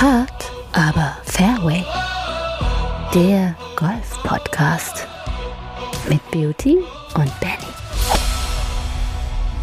[0.00, 1.84] Hart, aber Fairway.
[3.14, 5.06] Der Golf-Podcast
[6.08, 6.78] mit Beauty
[7.16, 7.70] und Benny.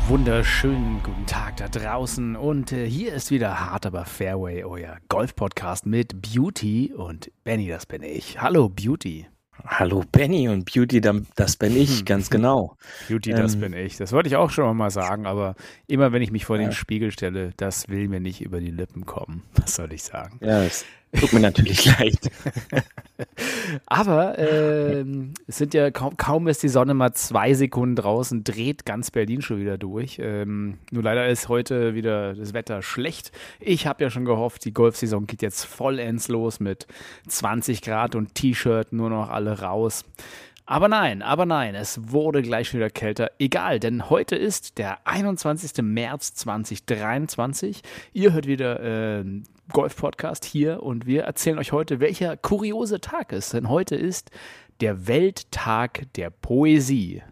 [0.08, 5.88] Wunderschönen guten Tag da draußen und äh, hier ist wieder Hart aber Fairway, euer Golf-Podcast
[5.88, 8.39] mit Beauty und Benny, das bin ich.
[8.39, 9.25] Hallo Beauty.
[9.66, 12.78] Hallo Benny und Beauty, das bin ich, ganz genau.
[13.07, 13.98] Beauty, das ähm, bin ich.
[13.98, 15.56] Das wollte ich auch schon mal sagen, aber
[15.88, 16.64] immer wenn ich mich vor ja.
[16.64, 19.43] den Spiegel stelle, das will mir nicht über die Lippen kommen.
[19.56, 20.39] Was soll ich sagen?
[20.42, 22.32] Ja, das tut mir natürlich leid.
[23.86, 25.06] aber äh,
[25.48, 29.42] es sind ja kaum, kaum ist die Sonne mal zwei Sekunden draußen, dreht ganz Berlin
[29.42, 30.20] schon wieder durch.
[30.21, 33.31] Ähm, nur leider ist heute wieder das Wetter schlecht.
[33.59, 36.88] Ich habe ja schon gehofft, die Golfsaison geht jetzt vollends los mit
[37.28, 40.06] 20 Grad und T-Shirt, nur noch alle raus.
[40.70, 43.31] Aber nein, aber nein, es wurde gleich wieder kälter.
[43.39, 45.81] Egal, denn heute ist der 21.
[45.81, 47.81] März 2023.
[48.12, 49.23] Ihr hört wieder äh,
[49.72, 53.54] Golf-Podcast hier und wir erzählen euch heute, welcher kuriose Tag ist.
[53.54, 54.32] Denn heute ist
[54.82, 57.24] der Welttag der Poesie.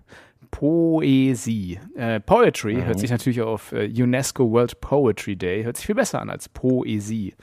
[0.51, 1.79] Poesie.
[1.95, 2.85] Äh, Poetry mhm.
[2.85, 6.47] hört sich natürlich auf äh, UNESCO World Poetry Day, hört sich viel besser an als
[6.47, 7.33] Poesie.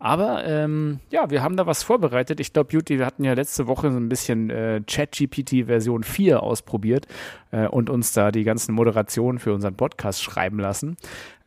[0.00, 2.38] Aber ähm, ja, wir haben da was vorbereitet.
[2.38, 6.40] Ich glaube, Beauty, wir hatten ja letzte Woche so ein bisschen äh, ChatGPT Version 4
[6.40, 7.08] ausprobiert
[7.50, 10.96] äh, und uns da die ganzen Moderationen für unseren Podcast schreiben lassen.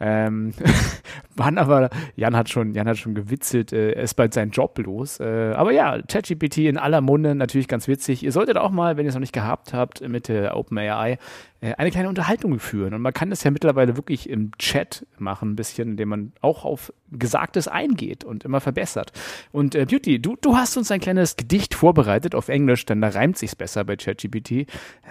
[0.01, 0.53] Ähm,
[1.35, 5.21] waren aber, Jan hat schon, Jan hat schon gewitzelt, äh, ist bald sein Job los.
[5.21, 8.21] Äh, aber ja, ChatGPT in aller Munde, natürlich ganz witzig.
[8.21, 11.19] Ihr solltet auch mal, wenn ihr es noch nicht gehabt habt, mit der OpenAI
[11.61, 12.93] eine kleine Unterhaltung führen.
[12.93, 16.65] Und man kann das ja mittlerweile wirklich im Chat machen, ein bisschen, indem man auch
[16.65, 19.11] auf Gesagtes eingeht und immer verbessert.
[19.51, 23.09] Und äh, Beauty, du, du hast uns ein kleines Gedicht vorbereitet auf Englisch, denn da
[23.09, 24.51] reimt sich's besser bei ChatGPT.
[24.51, 24.65] Äh,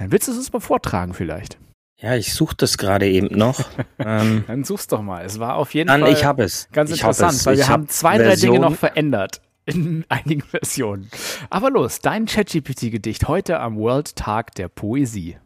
[0.08, 1.58] willst du es uns mal vortragen vielleicht?
[2.00, 3.60] Ja, ich suche das gerade eben noch.
[3.98, 5.24] ähm, Dann such's doch mal.
[5.24, 6.68] Es war auf jeden Dann, Fall ich hab es.
[6.72, 11.10] ganz ich interessant, weil wir haben zwei, drei Dinge noch verändert in einigen Versionen.
[11.50, 15.36] Aber los, dein ChatGPT-Gedicht heute am World Tag der Poesie.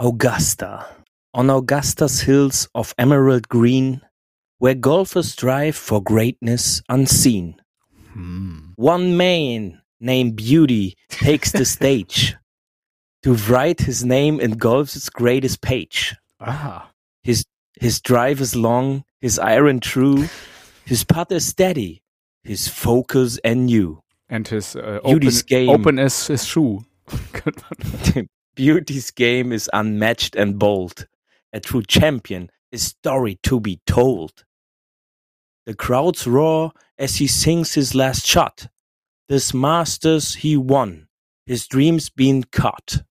[0.00, 0.86] Augusta.
[1.34, 4.00] On Augusta's hills of emerald green,
[4.56, 7.56] where golfers strive for greatness unseen.
[8.12, 8.70] Hmm.
[8.76, 12.34] One man named Beauty takes the stage.
[13.22, 16.16] to write his name in golf's greatest page.
[16.40, 16.90] Ah.
[17.22, 17.44] His
[17.78, 20.24] his drive is long, his iron true,
[20.86, 22.02] his putt is steady,
[22.42, 24.02] his focus and new.
[24.30, 26.80] And his uh, open, game, open as his shoe.
[28.60, 31.06] Beauty's game is unmatched and bold.
[31.50, 34.44] A true champion is story to be told.
[35.64, 38.68] The crowds roar as he sings his last shot.
[39.30, 41.08] This Masters he won,
[41.46, 43.02] his dreams been cut.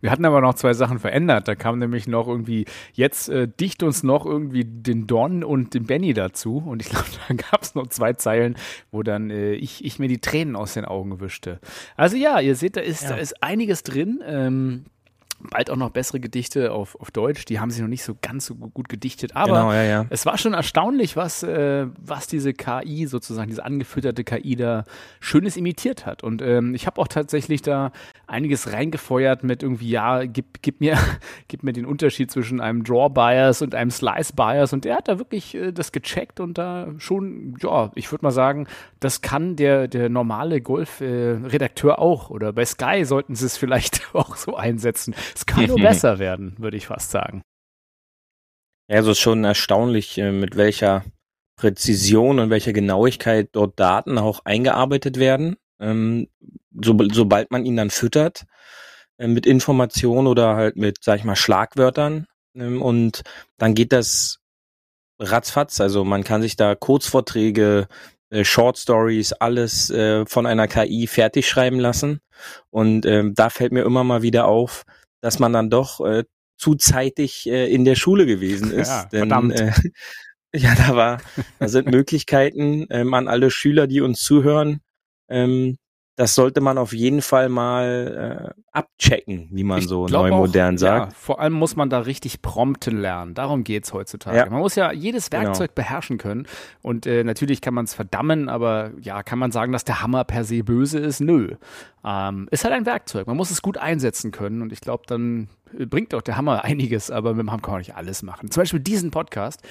[0.00, 1.48] Wir hatten aber noch zwei Sachen verändert.
[1.48, 5.86] Da kam nämlich noch irgendwie, jetzt äh, dicht uns noch irgendwie den Don und den
[5.86, 6.58] Benny dazu.
[6.58, 8.56] Und ich glaube, da gab es noch zwei Zeilen,
[8.90, 11.60] wo dann äh, ich, ich mir die Tränen aus den Augen wischte.
[11.96, 13.10] Also ja, ihr seht, da ist, ja.
[13.10, 14.22] da ist einiges drin.
[14.26, 14.84] Ähm,
[15.38, 17.44] bald auch noch bessere Gedichte auf, auf Deutsch.
[17.44, 20.06] Die haben sich noch nicht so ganz so gut gedichtet, aber genau, ja, ja.
[20.10, 24.84] es war schon erstaunlich, was, äh, was diese KI sozusagen, diese angefütterte KI da
[25.20, 26.22] Schönes imitiert hat.
[26.22, 27.92] Und ähm, ich habe auch tatsächlich da
[28.26, 30.98] einiges reingefeuert mit irgendwie, ja, gib, gib, mir,
[31.48, 34.72] gib mir den Unterschied zwischen einem Draw Bias und einem Slice Bias.
[34.72, 38.30] Und der hat da wirklich äh, das gecheckt und da schon, ja, ich würde mal
[38.30, 38.66] sagen,
[39.00, 42.30] das kann der, der normale Golf-Redakteur äh, auch.
[42.30, 45.14] Oder bei Sky sollten sie es vielleicht auch so einsetzen.
[45.34, 47.42] Es kann nur besser werden, würde ich fast sagen.
[48.88, 51.04] Ja, also ist schon erstaunlich, äh, mit welcher
[51.56, 55.56] Präzision und welcher Genauigkeit dort Daten auch eingearbeitet werden.
[55.80, 56.28] Ähm,
[56.72, 58.44] so, sobald man ihn dann füttert
[59.18, 62.26] äh, mit Informationen oder halt mit, sag ich mal, Schlagwörtern.
[62.54, 63.22] Ähm, und
[63.58, 64.38] dann geht das
[65.18, 65.80] ratzfatz.
[65.80, 67.88] Also man kann sich da Kurzvorträge,
[68.30, 69.86] äh, Short Stories, alles
[70.26, 72.20] von einer KI fertig schreiben lassen.
[72.70, 74.84] Und ähm, da fällt mir immer mal wieder auf,
[75.26, 76.22] dass man dann doch äh,
[76.56, 78.88] zu zeitig äh, in der Schule gewesen ist.
[78.88, 79.60] Ja, denn, verdammt.
[79.60, 79.72] Äh,
[80.54, 81.20] ja, da war,
[81.58, 84.82] da sind Möglichkeiten ähm, an alle Schüler, die uns zuhören.
[85.28, 85.78] Ähm,
[86.16, 90.78] das sollte man auf jeden Fall mal äh, abchecken, wie man ich so neu modern
[90.78, 91.12] sagt.
[91.12, 93.34] Ja, vor allem muss man da richtig prompten lernen.
[93.34, 94.38] Darum geht's heutzutage.
[94.38, 94.46] Ja.
[94.48, 95.44] Man muss ja jedes genau.
[95.44, 95.86] Werkzeug genau.
[95.86, 96.46] beherrschen können.
[96.80, 100.24] Und äh, natürlich kann man es verdammen, aber ja, kann man sagen, dass der Hammer
[100.24, 101.20] per se böse ist?
[101.20, 101.56] Nö.
[102.02, 103.26] Ähm, ist halt ein Werkzeug.
[103.26, 104.62] Man muss es gut einsetzen können.
[104.62, 107.80] Und ich glaube, dann bringt auch der Hammer einiges, aber mit dem Hammer kann man
[107.80, 108.50] nicht alles machen.
[108.50, 109.62] Zum Beispiel diesen Podcast,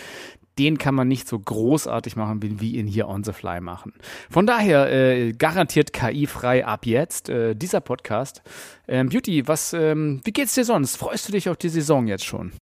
[0.57, 3.94] den kann man nicht so großartig machen, wie wir ihn hier on the fly machen.
[4.30, 8.42] Von daher äh, garantiert KI-frei ab jetzt äh, dieser Podcast.
[8.88, 10.95] Ähm, Beauty, was, ähm, wie geht's dir sonst?
[10.95, 12.53] Freust du dich auf die Saison jetzt schon?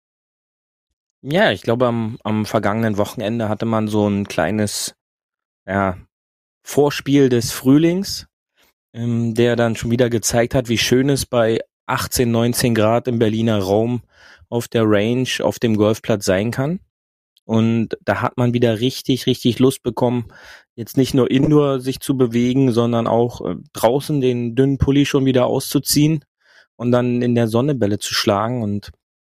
[1.21, 4.95] Ja, ich glaube, am, am vergangenen Wochenende hatte man so ein kleines
[5.65, 5.97] ja,
[6.65, 8.27] Vorspiel des Frühlings,
[8.93, 13.19] ähm, der dann schon wieder gezeigt hat, wie schön es bei 18, 19 Grad im
[13.19, 14.01] Berliner Raum
[14.49, 16.79] auf der Range, auf dem Golfplatz sein kann.
[17.45, 20.27] Und da hat man wieder richtig, richtig Lust bekommen,
[20.75, 25.25] jetzt nicht nur indoor sich zu bewegen, sondern auch äh, draußen den dünnen Pulli schon
[25.25, 26.23] wieder auszuziehen
[26.77, 28.63] und dann in der Sonne Bälle zu schlagen.
[28.63, 28.91] Und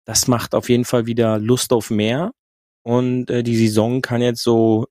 [0.04, 2.32] das macht auf jeden Fall wieder Lust auf mehr.
[2.82, 4.86] Und äh, die Saison kann jetzt so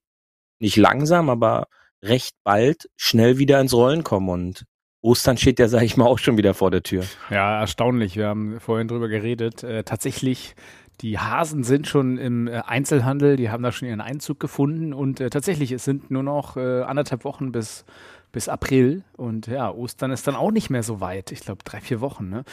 [0.60, 1.68] nicht langsam, aber
[2.04, 4.30] recht bald schnell wieder ins Rollen kommen.
[4.30, 4.66] Und
[5.06, 7.04] Ostern steht ja, sage ich mal, auch schon wieder vor der Tür.
[7.30, 8.18] Ja, erstaunlich.
[8.18, 9.64] Wir haben vorhin drüber geredet.
[9.64, 10.56] Äh, tatsächlich,
[11.02, 15.20] die Hasen sind schon im äh, Einzelhandel, die haben da schon ihren Einzug gefunden und
[15.20, 17.86] äh, tatsächlich, es sind nur noch äh, anderthalb Wochen bis,
[18.32, 21.32] bis April und ja, Ostern ist dann auch nicht mehr so weit.
[21.32, 22.30] Ich glaube, drei, vier Wochen.
[22.30, 22.44] Ne?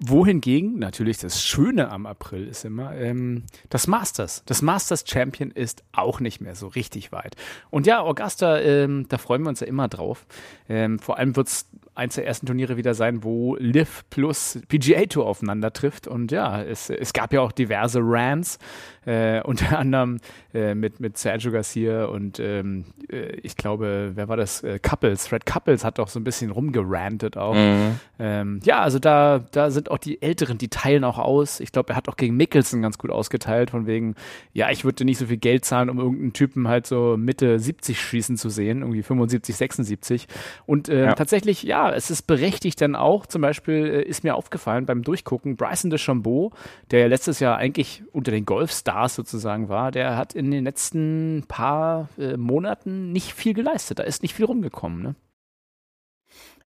[0.00, 4.44] Wohingegen, natürlich das Schöne am April ist immer, ähm, das Masters.
[4.46, 7.34] Das Masters Champion ist auch nicht mehr so richtig weit.
[7.70, 10.26] Und ja, Augusta, ähm, da freuen wir uns ja immer drauf.
[10.68, 11.66] Ähm, vor allem wird es
[11.98, 16.06] eins der ersten Turniere wieder sein, wo Liv plus PGA Tour aufeinander trifft.
[16.06, 18.58] Und ja, es, es gab ja auch diverse Rants,
[19.04, 20.18] äh, unter anderem
[20.54, 24.62] äh, mit, mit Sergio Garcia und ähm, äh, ich glaube, wer war das?
[24.62, 25.26] Äh, Couples.
[25.26, 27.54] Fred Couples hat doch so ein bisschen rumgerantet auch.
[27.54, 27.98] Mhm.
[28.20, 31.60] Ähm, ja, also da, da sind auch die Älteren, die teilen auch aus.
[31.60, 34.14] Ich glaube, er hat auch gegen Mickelson ganz gut ausgeteilt, von wegen,
[34.52, 38.00] ja, ich würde nicht so viel Geld zahlen, um irgendeinen Typen halt so Mitte 70
[38.00, 40.26] schießen zu sehen, irgendwie 75, 76.
[40.66, 41.14] Und äh, ja.
[41.14, 45.56] tatsächlich, ja, es ist berechtigt dann auch, zum Beispiel äh, ist mir aufgefallen beim Durchgucken,
[45.56, 46.52] Bryson DeChambeau,
[46.90, 51.44] der ja letztes Jahr eigentlich unter den Golfstars sozusagen war, der hat in den letzten
[51.48, 53.98] paar äh, Monaten nicht viel geleistet.
[53.98, 55.14] Da ist nicht viel rumgekommen, ne?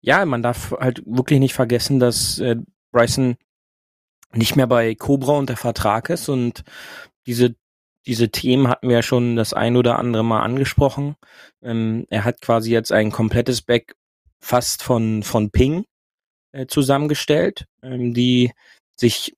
[0.01, 2.55] Ja, man darf halt wirklich nicht vergessen, dass äh,
[2.91, 3.37] Bryson
[4.33, 6.63] nicht mehr bei Cobra unter Vertrag ist und
[7.25, 7.55] diese
[8.05, 11.15] diese Themen hatten wir ja schon das ein oder andere Mal angesprochen.
[11.61, 13.95] Ähm, er hat quasi jetzt ein komplettes Back
[14.39, 15.85] fast von, von Ping
[16.51, 18.51] äh, zusammengestellt, ähm, die
[18.95, 19.35] sich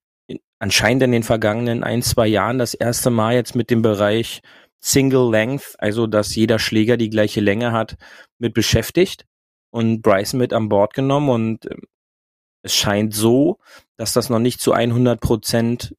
[0.60, 4.42] anscheinend in den vergangenen ein, zwei Jahren das erste Mal jetzt mit dem Bereich
[4.80, 7.98] Single Length, also dass jeder Schläger die gleiche Länge hat,
[8.40, 9.26] mit beschäftigt
[9.72, 11.76] und Bryson mit an Bord genommen und äh,
[12.64, 13.60] es scheint so,
[13.98, 15.96] dass das noch nicht zu 100 Prozent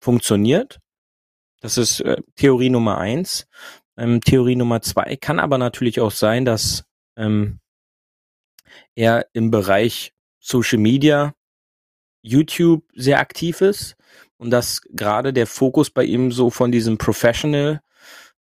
[0.00, 0.80] funktioniert.
[1.60, 3.46] Das ist äh, Theorie Nummer eins.
[3.96, 6.84] Ähm, Theorie Nummer zwei kann aber natürlich auch sein, dass
[7.16, 7.60] ähm,
[8.94, 11.34] er im Bereich Social Media,
[12.22, 13.96] YouTube sehr aktiv ist
[14.38, 17.80] und dass gerade der Fokus bei ihm so von diesem Professional,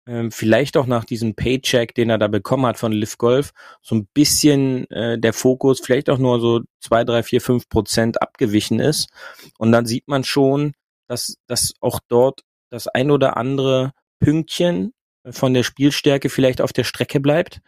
[0.05, 3.51] ähm, vielleicht auch nach diesem Paycheck, den er da bekommen hat von Live Golf,
[3.81, 8.21] so ein bisschen äh, der Fokus vielleicht auch nur so zwei, drei, vier, fünf Prozent
[8.21, 9.09] abgewichen ist.
[9.57, 10.73] Und dann sieht man schon,
[11.07, 14.93] dass, dass auch dort das ein oder andere Pünktchen
[15.29, 17.61] von der Spielstärke vielleicht auf der Strecke bleibt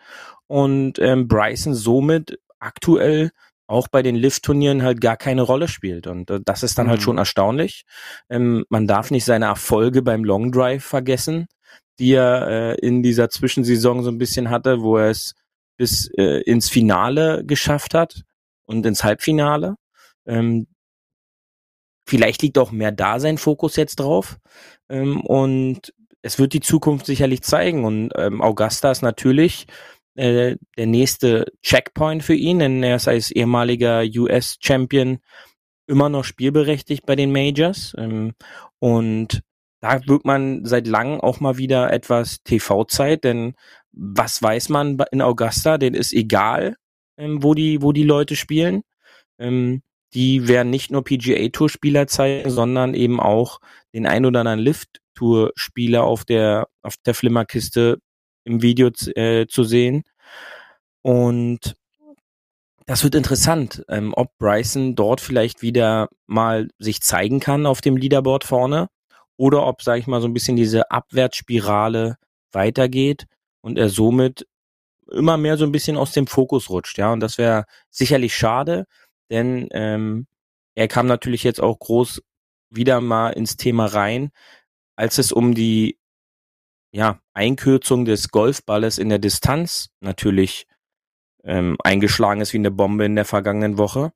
[0.47, 3.31] und ähm, Bryson somit aktuell
[3.67, 6.05] auch bei den Lift-Turnieren halt gar keine Rolle spielt.
[6.07, 6.99] Und äh, das ist dann halt mhm.
[6.99, 7.85] halt schon erstaunlich.
[8.29, 11.47] Ähm, man darf nicht seine Erfolge beim Long Drive vergessen,
[11.99, 15.33] die er äh, in dieser Zwischensaison so ein bisschen hatte, wo er es
[15.77, 18.23] bis äh, ins Finale geschafft hat
[18.65, 19.75] und ins Halbfinale.
[20.25, 20.67] Ähm,
[22.07, 24.37] vielleicht liegt auch mehr da sein Fokus jetzt drauf.
[24.89, 27.83] Ähm, und es wird die Zukunft sicherlich zeigen.
[27.85, 29.67] Und ähm, Augusta ist natürlich
[30.15, 35.19] äh, der nächste Checkpoint für ihn, denn er ist als ehemaliger US-Champion
[35.87, 37.93] immer noch spielberechtigt bei den Majors.
[37.97, 38.33] Ähm,
[38.79, 39.41] und
[39.85, 43.53] da wird man seit langem auch mal wieder etwas TV-Zeit, denn
[43.91, 45.77] was weiß man in Augusta?
[45.77, 46.75] Den ist egal,
[47.17, 48.81] ähm, wo die, wo die Leute spielen.
[49.37, 49.83] Ähm,
[50.15, 53.59] die werden nicht nur PGA-Tour-Spieler zeigen, sondern eben auch
[53.93, 57.99] den ein oder anderen Lift-Tour-Spieler auf der, auf der Flimmerkiste
[58.43, 60.01] im Video äh, zu sehen.
[61.03, 61.75] Und
[62.87, 67.97] das wird interessant, ähm, ob Bryson dort vielleicht wieder mal sich zeigen kann auf dem
[67.97, 68.87] Leaderboard vorne
[69.37, 72.17] oder ob, sage ich mal, so ein bisschen diese Abwärtsspirale
[72.51, 73.27] weitergeht
[73.61, 74.47] und er somit
[75.11, 77.11] immer mehr so ein bisschen aus dem Fokus rutscht, ja.
[77.11, 78.85] Und das wäre sicherlich schade,
[79.29, 80.27] denn ähm,
[80.75, 82.21] er kam natürlich jetzt auch groß
[82.69, 84.31] wieder mal ins Thema rein,
[84.95, 85.97] als es um die
[86.91, 90.67] ja, Einkürzung des Golfballes in der Distanz natürlich
[91.43, 94.13] ähm, eingeschlagen ist wie eine Bombe in der vergangenen Woche.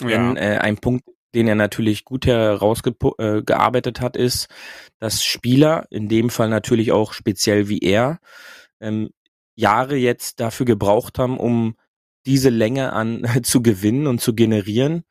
[0.00, 0.08] Ja.
[0.08, 4.48] Denn äh, ein Punkt, den er natürlich gut herausgearbeitet äh, hat, ist,
[4.98, 8.18] dass Spieler, in dem Fall natürlich auch speziell wie er,
[8.80, 9.10] ähm,
[9.54, 11.76] Jahre jetzt dafür gebraucht haben, um
[12.26, 15.04] diese Länge an zu gewinnen und zu generieren.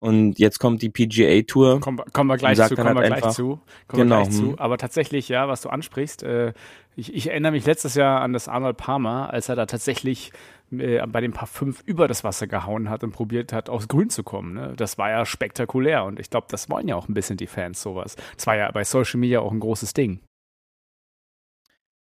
[0.00, 1.78] Und jetzt kommt die PGA Tour.
[1.80, 3.60] Kommen, kommen wir gleich zu, kommen wir gleich zu.
[3.86, 4.20] Kommen genau.
[4.20, 4.58] wir gleich zu.
[4.58, 6.54] Aber tatsächlich, ja, was du ansprichst, äh,
[6.96, 10.32] ich, ich erinnere mich letztes Jahr an das Arnold Palmer, als er da tatsächlich
[10.72, 14.08] äh, bei dem Paar 5 über das Wasser gehauen hat und probiert hat, aufs Grün
[14.08, 14.54] zu kommen.
[14.54, 14.72] Ne?
[14.74, 17.82] Das war ja spektakulär und ich glaube, das wollen ja auch ein bisschen die Fans
[17.82, 18.16] sowas.
[18.36, 20.20] Das war ja bei Social Media auch ein großes Ding.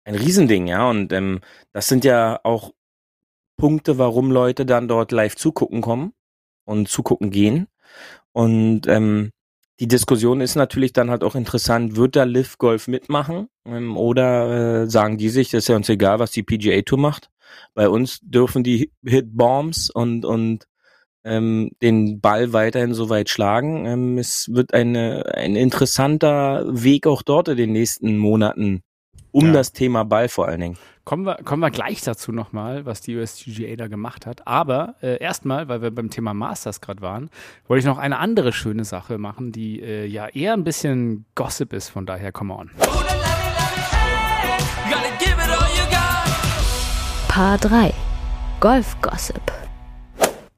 [0.04, 0.88] Ein Riesending, ja.
[0.88, 1.40] Und ähm,
[1.72, 2.72] das sind ja auch
[3.56, 6.12] Punkte, warum Leute dann dort live zugucken kommen
[6.64, 7.68] und zugucken gehen.
[8.32, 9.30] Und ähm,
[9.80, 14.82] die Diskussion ist natürlich dann halt auch interessant, wird da Liv Golf mitmachen ähm, oder
[14.82, 17.30] äh, sagen die sich, das ist ja uns egal, was die PGA Tour macht.
[17.74, 20.66] Bei uns dürfen die Hit Bombs und und
[21.24, 23.86] ähm, den Ball weiterhin so weit schlagen.
[23.86, 28.82] Ähm, es wird eine, ein interessanter Weg auch dort in den nächsten Monaten
[29.30, 29.52] um ja.
[29.52, 30.78] das Thema Ball vor allen Dingen.
[31.04, 34.46] Kommen wir, kommen wir gleich dazu nochmal, was die USGA da gemacht hat.
[34.46, 37.28] Aber äh, erstmal, weil wir beim Thema Masters gerade waren,
[37.66, 41.72] wollte ich noch eine andere schöne Sache machen, die äh, ja eher ein bisschen Gossip
[41.72, 41.88] ist.
[41.88, 42.70] Von daher, come on.
[47.26, 47.92] Paar 3
[48.60, 49.61] Golf Gossip.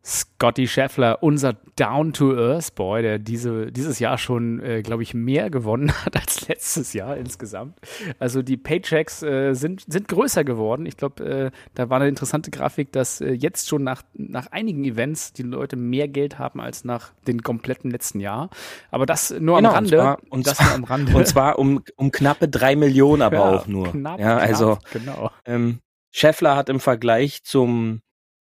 [0.04, 6.14] Scotty Scheffler, unser Down-to-Earth-Boy, der diese, dieses Jahr schon, äh, glaube ich, mehr gewonnen hat
[6.16, 7.78] als letztes Jahr insgesamt.
[8.18, 10.84] Also die Paychecks äh, sind, sind größer geworden.
[10.84, 14.84] Ich glaube, äh, da war eine interessante Grafik, dass äh, jetzt schon nach, nach einigen
[14.84, 18.50] Events die Leute mehr Geld haben als nach den kompletten letzten Jahr.
[18.90, 19.96] Aber das nur genau, am Rande.
[19.96, 21.16] Und zwar, und das zwar, am Rande.
[21.16, 23.90] Und zwar um, um knappe drei Millionen aber ja, auch nur.
[23.90, 25.30] Knapp, ja, also knapp, genau.
[25.46, 25.80] Ähm,
[26.10, 28.02] Scheffler hat im Vergleich zum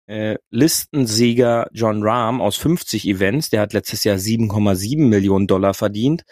[0.08, 6.22] äh, Listensieger John Rahm aus 50 Events, der hat letztes Jahr 7,7 Millionen Dollar verdient,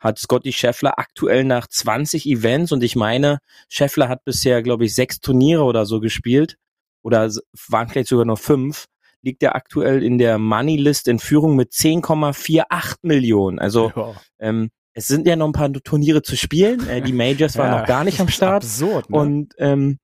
[0.00, 3.38] hat Scotty Scheffler aktuell nach 20 Events und ich meine,
[3.68, 6.56] Scheffler hat bisher, glaube ich, sechs Turniere oder so gespielt
[7.02, 7.30] oder
[7.68, 8.86] waren vielleicht sogar noch fünf,
[9.20, 13.58] liegt er aktuell in der Money List in Führung mit 10,48 Millionen.
[13.58, 14.14] Also ja.
[14.38, 16.88] ähm, es sind ja noch ein paar Turniere zu spielen.
[16.88, 18.64] Äh, die Majors waren ja, noch gar nicht am Start.
[18.64, 19.18] Absurd, ne?
[19.18, 19.98] Und ähm,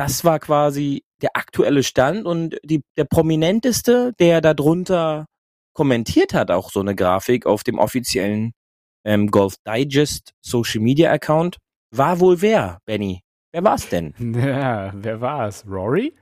[0.00, 5.26] das war quasi der aktuelle Stand und die, der prominenteste, der darunter
[5.74, 8.52] kommentiert hat, auch so eine Grafik auf dem offiziellen
[9.04, 11.58] ähm, Golf Digest Social Media Account,
[11.94, 13.20] war wohl wer, Benny?
[13.52, 14.14] Wer war's denn?
[14.34, 15.66] Ja, wer war's?
[15.66, 16.16] Rory?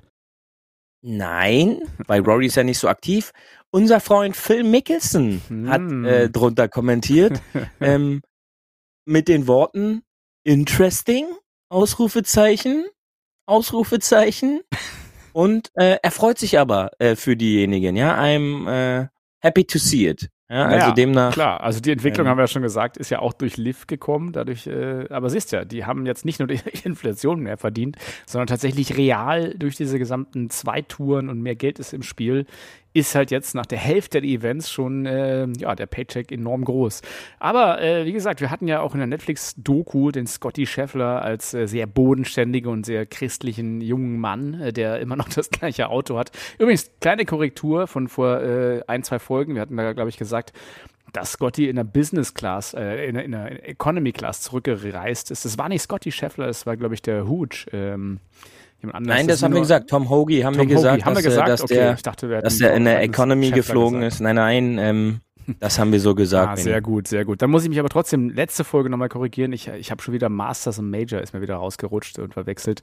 [1.00, 3.30] Nein, weil Rory ist ja nicht so aktiv.
[3.70, 5.68] Unser Freund Phil Mickelson hm.
[5.68, 7.40] hat äh, drunter kommentiert
[7.80, 8.22] ähm,
[9.04, 10.02] mit den Worten
[10.42, 11.26] interesting
[11.70, 12.86] Ausrufezeichen
[13.48, 14.60] Ausrufezeichen.
[15.32, 18.18] Und äh, er freut sich aber äh, für diejenigen, ja.
[18.20, 19.08] I'm äh,
[19.40, 20.28] happy to see it.
[20.50, 21.34] Ja, also ja, demnach.
[21.34, 23.86] Klar, also die Entwicklung ähm, haben wir ja schon gesagt, ist ja auch durch Liv
[23.86, 27.96] gekommen, dadurch, äh, aber siehst ja, die haben jetzt nicht nur die Inflation mehr verdient,
[28.26, 32.46] sondern tatsächlich real durch diese gesamten zwei Touren und mehr Geld ist im Spiel,
[32.94, 37.02] ist halt jetzt nach der Hälfte der Events schon äh, ja, der Paycheck enorm groß.
[37.38, 41.54] Aber äh, wie gesagt, wir hatten ja auch in der Netflix-Doku den Scotty Scheffler als
[41.54, 46.18] äh, sehr bodenständigen und sehr christlichen jungen Mann, äh, der immer noch das gleiche Auto
[46.18, 46.32] hat.
[46.58, 49.54] Übrigens, kleine Korrektur von vor äh, ein, zwei Folgen.
[49.54, 50.52] Wir hatten da, glaube ich, gesagt,
[51.12, 55.44] dass Scotty in der Business Class, äh, in, in der Economy Class zurückgereist ist.
[55.44, 57.66] Das war nicht Scotty Scheffler, das war, glaube ich, der Hooch.
[57.72, 58.20] Ähm,
[58.80, 59.90] Jemand anderes Nein, das haben wir gesagt.
[59.90, 61.48] Tom Hoagie haben Tom wir gesagt, haben dass, wir gesagt?
[61.48, 64.20] dass okay, der, dachte, dass der in der Economy geflogen ist.
[64.20, 65.20] Nein, nein, ähm,
[65.60, 66.52] das haben wir so gesagt.
[66.52, 67.42] Ah, sehr gut, sehr gut.
[67.42, 69.52] Dann muss ich mich aber trotzdem letzte Folge nochmal korrigieren.
[69.52, 72.82] Ich, ich habe schon wieder Masters und Major ist mir wieder rausgerutscht und verwechselt.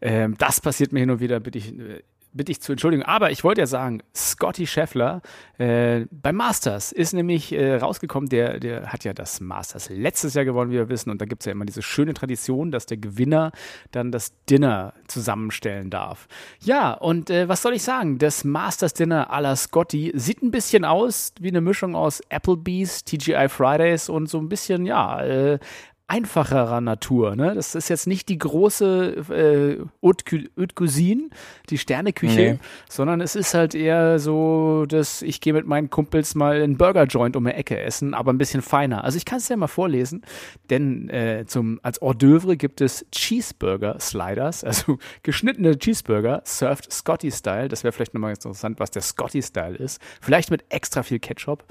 [0.00, 2.02] Ähm, das passiert mir hin und wieder, bitte ich äh,
[2.36, 3.02] bitte ich zu entschuldigen.
[3.02, 5.22] Aber ich wollte ja sagen, Scotty Scheffler
[5.58, 10.44] äh, beim Masters ist nämlich äh, rausgekommen, der, der hat ja das Masters letztes Jahr
[10.44, 11.10] gewonnen, wie wir wissen.
[11.10, 13.52] Und da gibt es ja immer diese schöne Tradition, dass der Gewinner
[13.90, 16.28] dann das Dinner zusammenstellen darf.
[16.60, 18.18] Ja, und äh, was soll ich sagen?
[18.18, 23.04] Das Masters Dinner à la Scotty sieht ein bisschen aus wie eine Mischung aus Applebee's,
[23.04, 25.58] TGI Fridays und so ein bisschen, ja, äh,
[26.08, 27.34] einfacherer Natur.
[27.34, 27.54] Ne?
[27.54, 30.24] Das ist jetzt nicht die große äh, Haute,
[30.74, 31.30] Cuisine,
[31.68, 32.58] die Sterneküche, nee.
[32.88, 37.04] sondern es ist halt eher so, dass ich gehe mit meinen Kumpels mal in Burger
[37.04, 39.02] Joint um die Ecke essen, aber ein bisschen feiner.
[39.02, 40.22] Also ich kann es ja mal vorlesen,
[40.70, 47.66] denn äh, zum, als Hors d'oeuvre gibt es Cheeseburger Sliders, also geschnittene Cheeseburger, served Scotty-Style.
[47.66, 50.00] Das wäre vielleicht nochmal interessant, was der Scotty-Style ist.
[50.20, 51.64] Vielleicht mit extra viel Ketchup.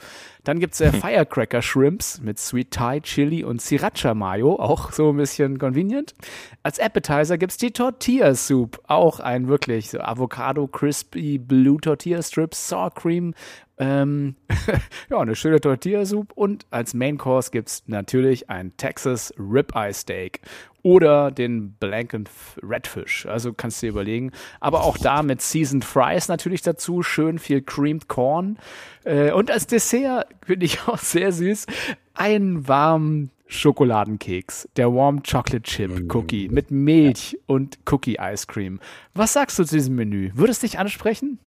[0.44, 5.12] Dann gibt es äh, Firecracker Shrimps mit Sweet Thai, Chili und Sriracha Mayo, auch so
[5.12, 6.15] ein bisschen convenient.
[6.63, 12.24] Als Appetizer gibt es die Tortilla Soup, auch ein wirklich so Avocado Crispy Blue Tortilla
[12.24, 13.36] Strips, Sour Cream,
[13.77, 14.36] ähm,
[15.12, 19.94] ja, eine schöne Tortilla Soup und als Main Course gibt es natürlich ein Texas Ribeye
[19.94, 20.41] Steak
[20.82, 22.27] oder den Blanken
[22.63, 23.27] Redfish.
[23.27, 24.32] Also kannst du dir überlegen.
[24.60, 27.01] Aber auch da mit Seasoned Fries natürlich dazu.
[27.03, 28.58] Schön viel Creamed Corn.
[29.03, 31.65] Äh, und als Dessert finde ich auch sehr süß.
[32.13, 34.70] Einen warmen Schokoladenkeks.
[34.75, 36.16] Der Warm Chocolate Chip mm.
[36.16, 38.80] Cookie mit Milch und Cookie Ice Cream.
[39.14, 40.32] Was sagst du zu diesem Menü?
[40.36, 41.40] Würde es dich ansprechen?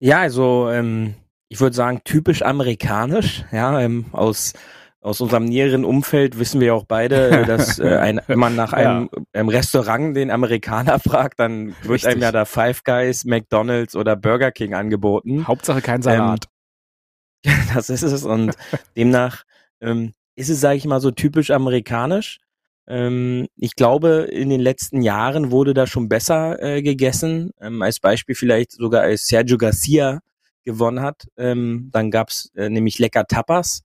[0.00, 1.14] Ja, also ähm,
[1.48, 4.54] ich würde sagen typisch amerikanisch, ja, ähm, aus
[5.02, 9.08] aus unserem näheren Umfeld wissen wir auch beide, dass äh, ein, wenn man nach einem,
[9.12, 9.22] ja.
[9.32, 12.12] einem Restaurant den Amerikaner fragt, dann wird Richtig.
[12.12, 15.46] einem ja da Five Guys, McDonald's oder Burger King angeboten.
[15.46, 16.46] Hauptsache kein Salat.
[17.44, 18.54] Ähm, das ist es und
[18.96, 19.44] demnach
[19.80, 22.38] ähm, ist es, sage ich mal, so typisch amerikanisch.
[22.86, 27.52] Ähm, ich glaube, in den letzten Jahren wurde da schon besser äh, gegessen.
[27.60, 30.20] Ähm, als Beispiel vielleicht sogar als Sergio Garcia
[30.64, 31.26] gewonnen hat.
[31.36, 33.82] Ähm, dann gab's äh, nämlich lecker Tapas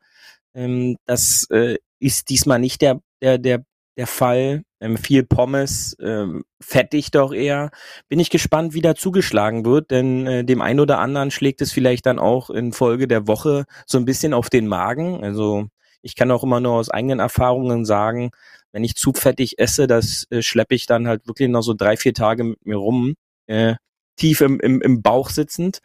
[0.56, 3.66] ähm, das äh, ist diesmal nicht der, der, der,
[3.98, 4.64] der Fall.
[4.82, 7.72] Ähm, viel Pommes, ähm, fettig doch eher.
[8.08, 11.72] Bin ich gespannt, wie da zugeschlagen wird, denn äh, dem einen oder anderen schlägt es
[11.72, 15.24] vielleicht dann auch in Folge der Woche so ein bisschen auf den Magen.
[15.24, 15.68] Also
[16.06, 18.30] ich kann auch immer nur aus eigenen Erfahrungen sagen,
[18.72, 21.98] wenn ich zu fettig esse, das äh, schleppe ich dann halt wirklich noch so drei,
[21.98, 23.16] vier Tage mit mir rum.
[23.48, 23.76] Äh,
[24.18, 25.80] tief im, im, im Bauch sitzend.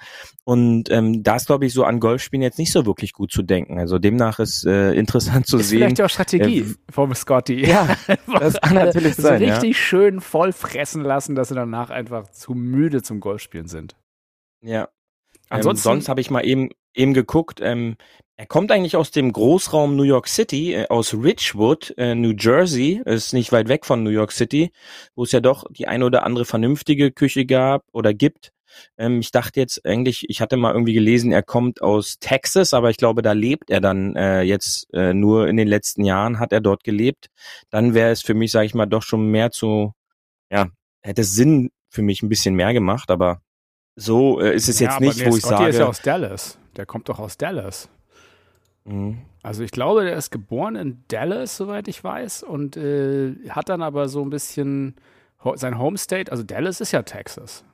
[0.45, 3.43] Und ähm, da ist, glaube ich, so an Golfspielen jetzt nicht so wirklich gut zu
[3.43, 3.79] denken.
[3.79, 5.79] Also demnach ist äh, interessant zu ist sehen.
[5.79, 7.67] Vielleicht auch Strategie äh, vom Scotty.
[7.67, 7.97] Ja,
[8.39, 9.43] das kann natürlich so sein.
[9.43, 9.83] richtig ja.
[9.83, 13.97] schön voll fressen lassen, dass sie danach einfach zu müde zum Golfspielen sind.
[14.63, 14.89] Ja.
[15.49, 17.61] Ansonsten, ähm, sonst habe ich mal eben eben geguckt.
[17.63, 17.97] Ähm,
[18.41, 23.03] er kommt eigentlich aus dem Großraum New York City, äh, aus Richwood, äh, New Jersey,
[23.05, 24.73] ist nicht weit weg von New York City,
[25.15, 28.53] wo es ja doch die eine oder andere vernünftige Küche gab oder gibt.
[28.97, 32.89] Ähm, ich dachte jetzt eigentlich, ich hatte mal irgendwie gelesen, er kommt aus Texas, aber
[32.89, 36.63] ich glaube, da lebt er dann äh, jetzt nur in den letzten Jahren hat er
[36.63, 37.27] dort gelebt.
[37.69, 39.93] Dann wäre es für mich, sage ich mal, doch schon mehr zu,
[40.51, 40.69] ja,
[41.03, 43.43] hätte Sinn für mich ein bisschen mehr gemacht, aber
[43.97, 45.69] so ist es ja, jetzt nicht, wo ich Scotty sage.
[45.69, 46.59] ist ja aus Dallas.
[46.77, 47.91] Der kommt doch aus Dallas.
[48.85, 49.19] Mhm.
[49.43, 53.83] Also ich glaube, der ist geboren in Dallas, soweit ich weiß, und äh, hat dann
[53.83, 54.97] aber so ein bisschen
[55.55, 57.65] sein Homestate, also Dallas ist ja Texas.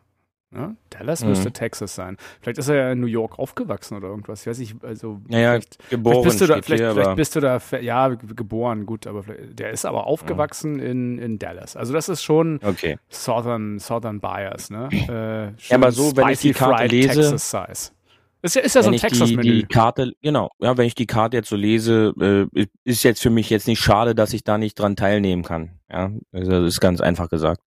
[0.53, 0.77] Ne?
[0.91, 1.31] Dallas mhm.
[1.31, 2.17] müsste Texas sein.
[2.41, 4.43] Vielleicht ist er ja in New York aufgewachsen oder irgendwas.
[4.43, 5.59] Ich weiß nicht, also naja,
[5.91, 9.25] geboren vielleicht bist du da, vielleicht, hier, vielleicht bist du da, ja, geboren, gut, aber
[9.25, 10.81] der ist aber aufgewachsen mhm.
[10.81, 11.77] in, in Dallas.
[11.77, 12.97] Also das ist schon okay.
[13.09, 14.89] Southern, Southern Bias, ne?
[14.93, 17.96] Äh, ja, aber so, wenn ich die Karte lese, Texas Size.
[18.43, 19.43] Ist ja, ist ja so ein Texas-Menü.
[19.43, 22.13] Die, Karte, genau, ja, wenn ich die Karte jetzt so lese,
[22.55, 25.81] äh, ist jetzt für mich jetzt nicht schade, dass ich da nicht dran teilnehmen kann.
[25.91, 27.61] Ja, also das ist ganz einfach gesagt.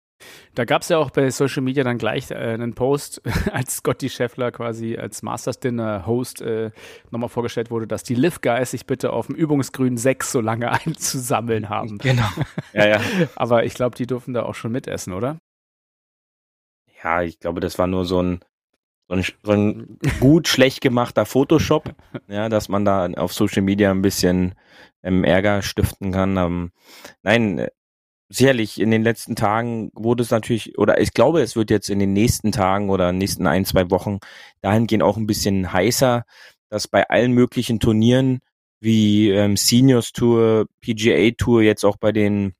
[0.54, 4.08] Da gab es ja auch bei Social Media dann gleich äh, einen Post, als Scotty
[4.08, 6.70] Scheffler quasi als Masters Dinner Host äh,
[7.10, 10.70] nochmal vorgestellt wurde, dass die Live Guys sich bitte auf dem Übungsgrün 6 so lange
[10.86, 11.98] einzusammeln haben.
[11.98, 12.28] Genau.
[12.72, 13.00] Ja, ja.
[13.34, 15.38] Aber ich glaube, die durften da auch schon mitessen, oder?
[17.02, 18.40] Ja, ich glaube, das war nur so ein,
[19.08, 21.94] so ein, so ein gut schlecht gemachter Photoshop,
[22.28, 24.54] ja, dass man da auf Social Media ein bisschen
[25.02, 26.36] ähm, Ärger stiften kann.
[26.36, 26.72] Ähm,
[27.22, 27.66] nein,
[28.28, 31.98] sicherlich in den letzten Tagen wurde es natürlich, oder ich glaube, es wird jetzt in
[31.98, 34.18] den nächsten Tagen oder nächsten ein, zwei Wochen
[34.60, 36.24] dahingehend auch ein bisschen heißer,
[36.68, 38.40] dass bei allen möglichen Turnieren
[38.80, 42.54] wie ähm, Seniors Tour, PGA Tour, jetzt auch bei den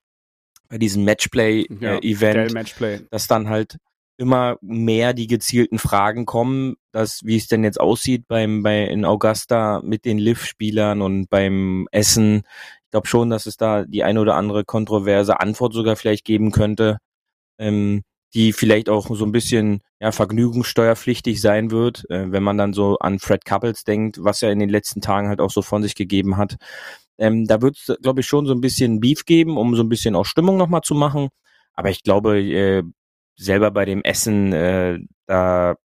[0.71, 3.01] bei diesem Matchplay-Event, ja, Matchplay.
[3.11, 3.79] dass dann halt
[4.19, 9.05] immer mehr die gezielten Fragen kommen, dass wie es denn jetzt aussieht beim bei in
[9.05, 12.43] Augusta mit den Liv-Spielern und beim Essen
[12.89, 16.53] ich glaube schon, dass es da die eine oder andere kontroverse Antwort sogar vielleicht geben
[16.53, 16.99] könnte,
[17.59, 18.03] ähm,
[18.35, 22.99] die vielleicht auch so ein bisschen ja, vergnügungssteuerpflichtig sein wird, äh, wenn man dann so
[22.99, 25.95] an Fred Couples denkt, was er in den letzten Tagen halt auch so von sich
[25.95, 26.57] gegeben hat.
[27.19, 29.89] Ähm, da wird es, glaube ich, schon so ein bisschen Beef geben, um so ein
[29.91, 31.29] bisschen auch Stimmung nochmal zu machen.
[31.75, 32.83] Aber ich glaube, äh,
[33.38, 35.77] selber bei dem Essen, äh, da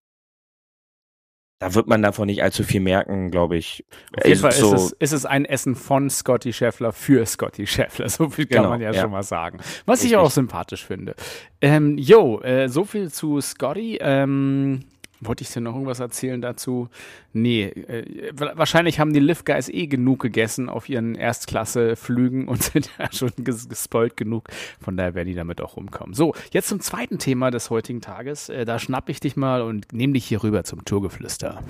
[1.64, 3.86] da wird man davon nicht allzu viel merken, glaube ich.
[4.18, 7.66] Auf jeden Fall so ist, es, ist es ein Essen von Scotty Scheffler für Scotty
[7.66, 8.10] Scheffler.
[8.14, 9.60] So viel kann genau, man ja, ja, schon mal sagen.
[9.86, 10.12] Was Richtig.
[10.12, 11.16] ich auch sympathisch finde.
[11.62, 13.98] Ähm, yo, äh, so viel zu Scotty.
[14.02, 14.82] Ähm,
[15.26, 16.90] wollte ich dir noch irgendwas erzählen dazu?
[17.34, 22.90] Nee, äh, wahrscheinlich haben die Live Guys eh genug gegessen auf ihren Erstklasse-Flügen und sind
[22.98, 24.50] ja schon ges gespoilt genug.
[24.82, 26.14] Von daher werden die damit auch rumkommen.
[26.14, 28.50] So, jetzt zum zweiten Thema des heutigen Tages.
[28.50, 31.62] Äh, da schnapp ich dich mal und nehme dich hier rüber zum Tourgeflüster.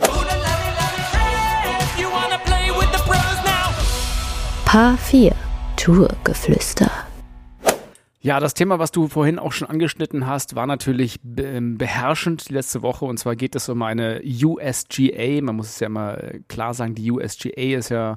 [4.66, 5.36] Paar 4
[5.78, 7.13] Tourgeflüster.
[8.26, 12.54] Ja, das Thema, was du vorhin auch schon angeschnitten hast, war natürlich ähm, beherrschend die
[12.54, 13.04] letzte Woche.
[13.04, 15.42] Und zwar geht es um eine USGA.
[15.42, 18.16] Man muss es ja immer äh, klar sagen, die USGA ist ja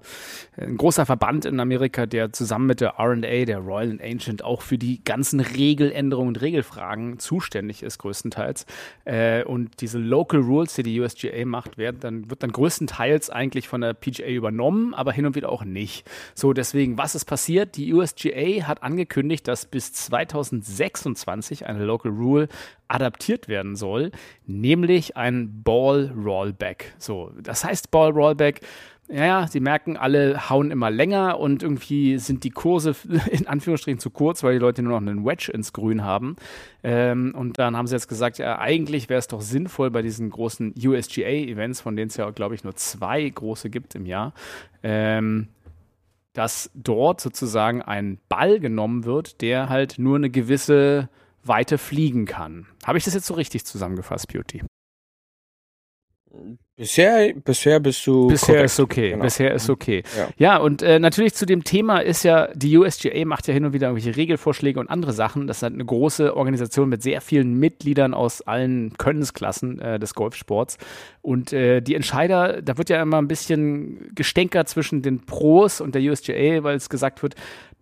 [0.57, 4.63] ein großer Verband in Amerika, der zusammen mit der RA, der Royal and Ancient, auch
[4.63, 8.65] für die ganzen Regeländerungen und Regelfragen zuständig ist, größtenteils.
[9.07, 13.67] Äh, und diese Local Rules, die die USGA macht, werden dann, wird dann größtenteils eigentlich
[13.67, 16.09] von der PGA übernommen, aber hin und wieder auch nicht.
[16.37, 17.77] So, deswegen, was ist passiert?
[17.77, 22.49] Die USGA hat angekündigt, dass bis 2026 eine Local Rule
[22.89, 24.13] adaptiert werden soll,
[24.47, 26.95] nämlich ein Ball Rollback.
[26.99, 28.61] So, das heißt Ball Rollback.
[29.09, 32.97] Ja, sie merken, alle hauen immer länger und irgendwie sind die Kurse
[33.31, 36.35] in Anführungsstrichen zu kurz, weil die Leute nur noch einen Wedge ins Grün haben.
[36.83, 40.31] Ähm, und dann haben sie jetzt gesagt, ja, eigentlich wäre es doch sinnvoll bei diesen
[40.31, 44.33] großen USGA-Events, von denen es ja, glaube ich, nur zwei große gibt im Jahr,
[44.83, 45.49] ähm,
[46.37, 51.09] dass dort sozusagen ein Ball genommen wird, der halt nur eine gewisse
[51.43, 52.67] Weite fliegen kann.
[52.85, 54.63] Habe ich das jetzt so richtig zusammengefasst, Beauty?
[56.79, 58.27] Bisher, bisher bist du.
[58.27, 58.65] Bisher korrekt.
[58.67, 59.11] ist okay.
[59.13, 59.23] Genau.
[59.23, 60.03] Bisher ist okay.
[60.15, 63.65] Ja, ja und äh, natürlich zu dem Thema ist ja, die USGA macht ja hin
[63.65, 65.47] und wieder irgendwelche Regelvorschläge und andere Sachen.
[65.47, 70.15] Das ist halt eine große Organisation mit sehr vielen Mitgliedern aus allen Könnensklassen äh, des
[70.15, 70.77] Golfsports.
[71.23, 75.95] Und äh, die Entscheider, da wird ja immer ein bisschen gestänkert zwischen den Pros und
[75.95, 77.37] der USGA, weil es gesagt wird,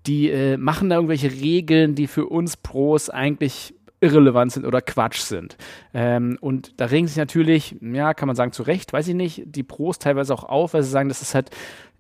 [0.07, 5.21] die äh, machen da irgendwelche Regeln, die für uns Pros eigentlich irrelevant sind oder Quatsch
[5.21, 5.57] sind.
[5.93, 9.43] Ähm, und da regen sich natürlich, ja, kann man sagen, zu Recht, weiß ich nicht,
[9.47, 11.51] die Pros teilweise auch auf, weil sie sagen, das ist halt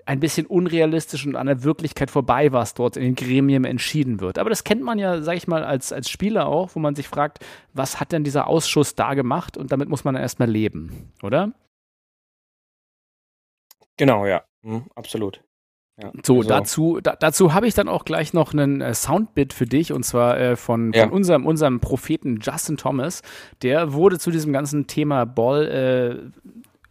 [0.07, 4.39] ein bisschen unrealistisch und an der Wirklichkeit vorbei, was dort in den Gremien entschieden wird.
[4.39, 7.09] Aber das kennt man ja, sag ich mal, als, als Spieler auch, wo man sich
[7.09, 7.39] fragt,
[7.73, 9.57] was hat denn dieser Ausschuss da gemacht?
[9.57, 11.53] Und damit muss man erstmal leben, oder?
[13.97, 15.43] Genau, ja, mhm, absolut.
[15.97, 16.49] Ja, so, also.
[16.49, 20.03] dazu, da, dazu habe ich dann auch gleich noch einen äh, Soundbit für dich und
[20.03, 21.05] zwar äh, von, ja.
[21.05, 23.23] von unserem, unserem Propheten Justin Thomas.
[23.63, 26.43] Der wurde zu diesem ganzen Thema Ball äh,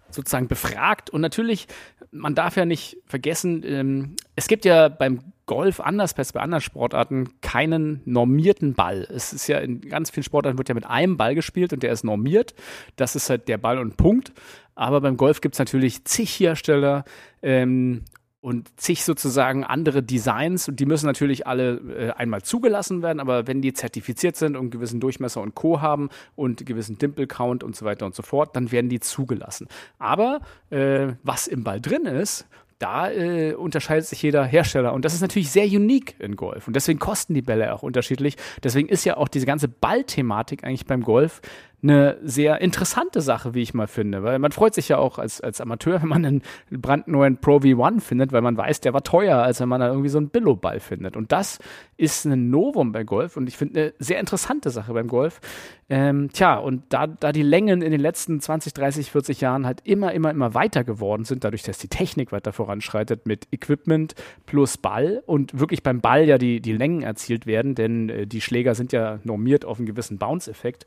[0.10, 1.68] sozusagen befragt und natürlich,
[2.12, 6.62] man darf ja nicht vergessen, ähm, es gibt ja beim Golf anders als bei anderen
[6.62, 9.06] Sportarten keinen normierten Ball.
[9.13, 11.92] Es ist ja in ganz vielen Sportarten wird ja mit einem Ball gespielt und der
[11.92, 12.54] ist normiert.
[12.96, 14.32] Das ist halt der Ball und Punkt.
[14.76, 17.04] Aber beim Golf gibt es natürlich zig Hersteller
[17.42, 18.06] ähm,
[18.43, 23.47] und zig sozusagen andere Designs und die müssen natürlich alle äh, einmal zugelassen werden, aber
[23.47, 25.79] wenn die zertifiziert sind und einen gewissen Durchmesser und Co.
[25.79, 29.67] haben und einen gewissen Dimple-Count und so weiter und so fort, dann werden die zugelassen.
[29.97, 32.45] Aber äh, was im Ball drin ist,
[32.79, 34.91] da äh, unterscheidet sich jeder Hersteller.
[34.91, 36.67] Und das ist natürlich sehr unique in Golf.
[36.67, 38.36] Und deswegen kosten die Bälle auch unterschiedlich.
[38.62, 41.39] Deswegen ist ja auch diese ganze Ballthematik eigentlich beim Golf
[41.84, 44.24] eine sehr interessante Sache, wie ich mal finde.
[44.24, 46.41] Weil man freut sich ja auch als, als Amateur, wenn man einen
[46.72, 50.10] brandneuen Pro V1 findet, weil man weiß, der war teuer, als wenn man da irgendwie
[50.10, 51.17] so einen Billo-Ball findet.
[51.17, 51.60] Und das
[51.98, 55.41] ist ein Novum bei Golf und ich finde eine sehr interessante Sache beim Golf.
[55.89, 59.82] Ähm, tja, und da, da die Längen in den letzten 20, 30, 40 Jahren halt
[59.84, 64.15] immer, immer, immer weiter geworden sind, dadurch, dass die Technik weiter voranschreitet mit Equipment
[64.46, 68.41] plus Ball und wirklich beim Ball ja die, die Längen erzielt werden, denn äh, die
[68.41, 70.86] Schläger sind ja normiert auf einen gewissen Bounce-Effekt,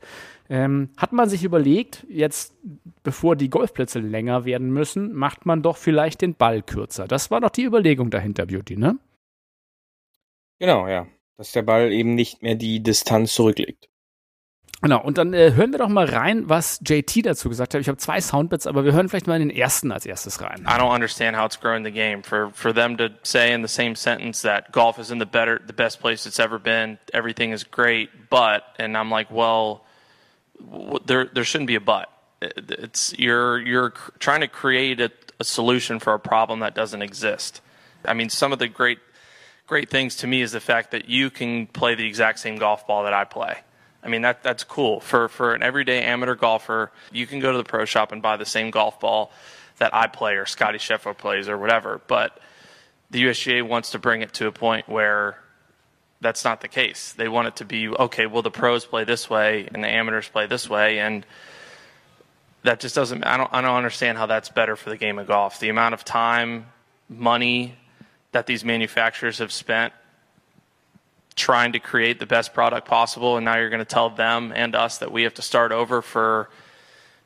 [0.49, 2.55] ähm, hat man sich überlegt, jetzt
[3.03, 7.07] bevor die Golfplätze länger werden müssen, macht man doch vielleicht den Ball kürzer.
[7.07, 8.97] Das war doch die Überlegung dahinter, Beauty, ne?
[10.59, 11.07] Genau, ja.
[11.37, 13.89] Dass der Ball eben nicht mehr die Distanz zurücklegt.
[14.81, 17.81] Genau, und dann äh, hören wir doch mal rein, was JT dazu gesagt hat.
[17.81, 20.67] Ich habe zwei Soundbits, aber wir hören vielleicht mal in den ersten als erstes rein.
[20.67, 22.23] I don't understand how it's growing the game.
[22.23, 25.59] For for them to say in the same sentence that golf is in the better
[25.65, 29.86] the best place it's ever been, everything is great, but and I'm like, well,
[31.05, 32.11] there there shouldn't be a but.
[32.41, 37.61] It's you're you're trying to create a, a solution for a problem that doesn't exist.
[38.05, 38.99] I mean, some of the great
[39.65, 42.87] great things to me is the fact that you can play the exact same golf
[42.87, 43.57] ball that I play.
[44.03, 46.91] I mean that that's cool for for an everyday amateur golfer.
[47.11, 49.31] You can go to the pro shop and buy the same golf ball
[49.79, 52.01] that I play or Scotty Sheffield plays or whatever.
[52.07, 52.39] But
[53.09, 55.37] the USGA wants to bring it to a point where
[56.21, 57.13] that's not the case.
[57.13, 58.25] They want it to be okay.
[58.25, 61.25] Well, the pros play this way and the amateurs play this way, and
[62.63, 63.23] that just doesn't.
[63.23, 63.53] I don't.
[63.53, 65.59] I don't understand how that's better for the game of golf.
[65.59, 66.67] The amount of time,
[67.09, 67.75] money,
[68.31, 69.93] that these manufacturers have spent
[71.35, 74.75] trying to create the best product possible, and now you're going to tell them and
[74.75, 76.49] us that we have to start over for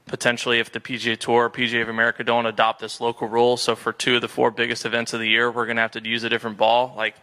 [0.06, 3.56] potentially if the PGA Tour or PGA of America don't adopt this local rule.
[3.56, 5.91] So for two of the four biggest events of the year, we're going to have
[5.91, 6.93] to use a different ball.
[6.97, 7.15] Like,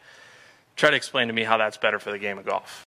[0.79, 2.85] try to explain to me how that's better for the game of golf.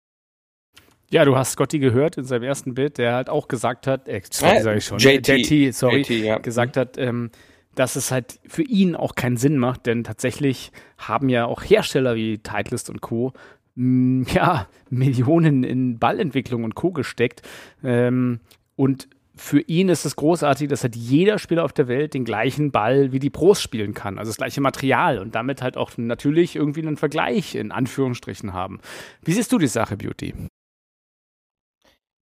[1.09, 4.21] Ja, du hast Scotty gehört in seinem ersten Bild, der halt auch gesagt hat, äh,
[4.29, 6.37] sorry, sag ich schon, JT, JT sorry, JT, ja.
[6.39, 7.31] gesagt hat, ähm,
[7.75, 12.15] dass es halt für ihn auch keinen Sinn macht, denn tatsächlich haben ja auch Hersteller
[12.15, 13.31] wie Titleist und Co.
[13.75, 16.91] Mh, ja, Millionen in Ballentwicklung und Co.
[16.91, 17.41] gesteckt.
[17.83, 18.41] Ähm,
[18.75, 22.71] und für ihn ist es großartig, dass halt jeder Spieler auf der Welt den gleichen
[22.71, 26.55] Ball wie die Pros spielen kann, also das gleiche Material und damit halt auch natürlich
[26.55, 28.79] irgendwie einen Vergleich in Anführungsstrichen haben.
[29.23, 30.33] Wie siehst du die Sache, Beauty?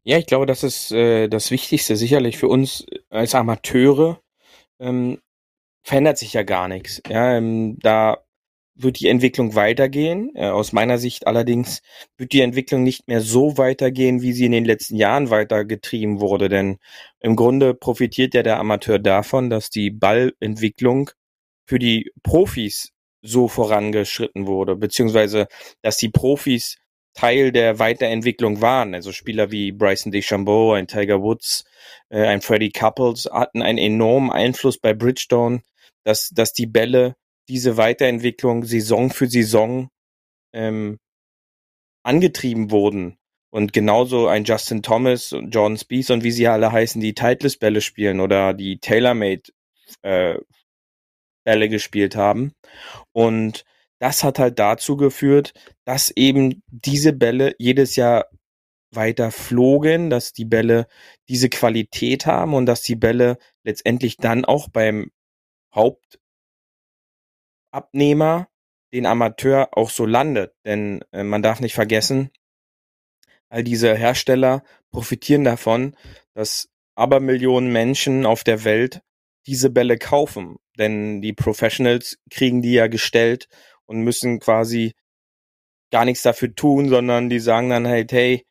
[0.04, 1.96] Ja, ich glaube, das ist äh, das Wichtigste.
[1.96, 4.22] Sicherlich für uns als Amateure
[4.80, 5.20] ähm,
[5.84, 7.02] verändert sich ja gar nichts.
[7.08, 8.25] Ja, ähm, da
[8.76, 10.32] wird die Entwicklung weitergehen.
[10.36, 11.82] Äh, aus meiner Sicht allerdings
[12.18, 16.50] wird die Entwicklung nicht mehr so weitergehen, wie sie in den letzten Jahren weitergetrieben wurde.
[16.50, 16.78] Denn
[17.20, 21.10] im Grunde profitiert ja der Amateur davon, dass die Ballentwicklung
[21.66, 25.48] für die Profis so vorangeschritten wurde, beziehungsweise
[25.82, 26.78] dass die Profis
[27.16, 28.94] Teil der Weiterentwicklung waren.
[28.94, 31.64] Also Spieler wie Bryson DeChambeau, ein Tiger Woods,
[32.10, 35.62] äh, ein Freddie Couples hatten einen enormen Einfluss bei Bridgestone,
[36.04, 37.16] dass, dass die Bälle
[37.48, 39.90] diese Weiterentwicklung Saison für Saison
[40.54, 40.98] ähm,
[42.04, 43.18] angetrieben wurden.
[43.52, 47.80] Und genauso ein Justin Thomas und Jordan Spieth und wie sie alle heißen, die Titleist-Bälle
[47.82, 49.44] spielen oder die TaylorMade
[50.02, 50.38] äh,
[51.46, 52.54] Bälle gespielt haben.
[53.14, 53.64] Und
[54.00, 55.54] das hat halt dazu geführt,
[55.86, 58.26] dass eben diese Bälle jedes Jahr
[58.92, 60.88] weiter flogen, dass die Bälle
[61.30, 65.12] diese Qualität haben und dass die Bälle letztendlich dann auch beim
[65.74, 66.20] Haupt
[67.76, 68.48] Abnehmer,
[68.94, 70.54] den Amateur auch so landet.
[70.66, 72.32] Denn äh, man darf nicht vergessen,
[73.50, 75.96] all diese Hersteller profitieren davon,
[76.34, 79.02] dass Abermillionen Menschen auf der Welt
[79.46, 80.58] diese Bälle kaufen.
[80.78, 83.48] Denn die Professionals kriegen die ja gestellt
[83.86, 84.94] und müssen quasi
[85.92, 88.46] gar nichts dafür tun, sondern die sagen dann halt, hey,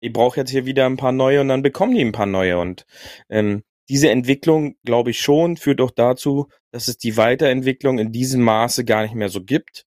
[0.00, 2.58] ich brauche jetzt hier wieder ein paar neue und dann bekommen die ein paar neue.
[2.58, 2.86] Und
[3.28, 8.42] ähm, diese Entwicklung, glaube ich schon, führt auch dazu, dass es die Weiterentwicklung in diesem
[8.42, 9.86] Maße gar nicht mehr so gibt.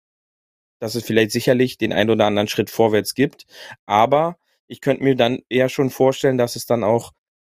[0.79, 3.45] Dass es vielleicht sicherlich den ein oder anderen Schritt vorwärts gibt.
[3.85, 7.11] Aber ich könnte mir dann eher schon vorstellen, dass es dann auch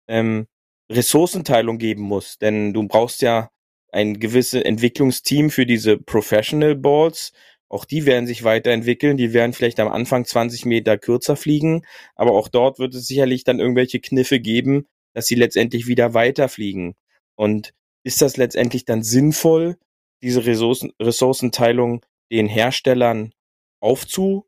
[0.09, 0.47] ähm,
[0.91, 2.39] Ressourcenteilung geben muss.
[2.39, 3.51] Denn du brauchst ja
[3.91, 7.33] ein gewisses Entwicklungsteam für diese Professional Balls.
[7.71, 9.17] Auch die werden sich weiterentwickeln.
[9.17, 11.87] Die werden vielleicht am Anfang 20 Meter kürzer fliegen.
[12.15, 16.95] Aber auch dort wird es sicherlich dann irgendwelche Kniffe geben, dass sie letztendlich wieder weiterfliegen.
[17.37, 17.73] Und
[18.03, 19.77] ist das letztendlich dann sinnvoll,
[20.23, 23.33] diese Ressourcen, Ressourcenteilung den Herstellern
[23.81, 24.45] aufzuschieben,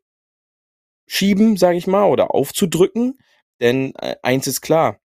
[1.57, 3.17] sage ich mal, oder aufzudrücken?
[3.59, 4.99] Denn äh, eins ist klar,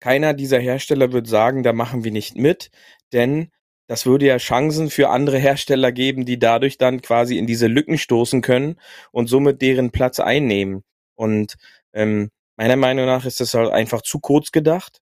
[0.00, 2.70] keiner dieser Hersteller wird sagen, da machen wir nicht mit,
[3.12, 3.50] denn
[3.86, 7.98] das würde ja Chancen für andere Hersteller geben, die dadurch dann quasi in diese Lücken
[7.98, 8.80] stoßen können
[9.12, 10.84] und somit deren Platz einnehmen.
[11.14, 11.56] Und
[11.92, 15.00] ähm, Meiner Meinung nach ist das halt einfach zu kurz gedacht,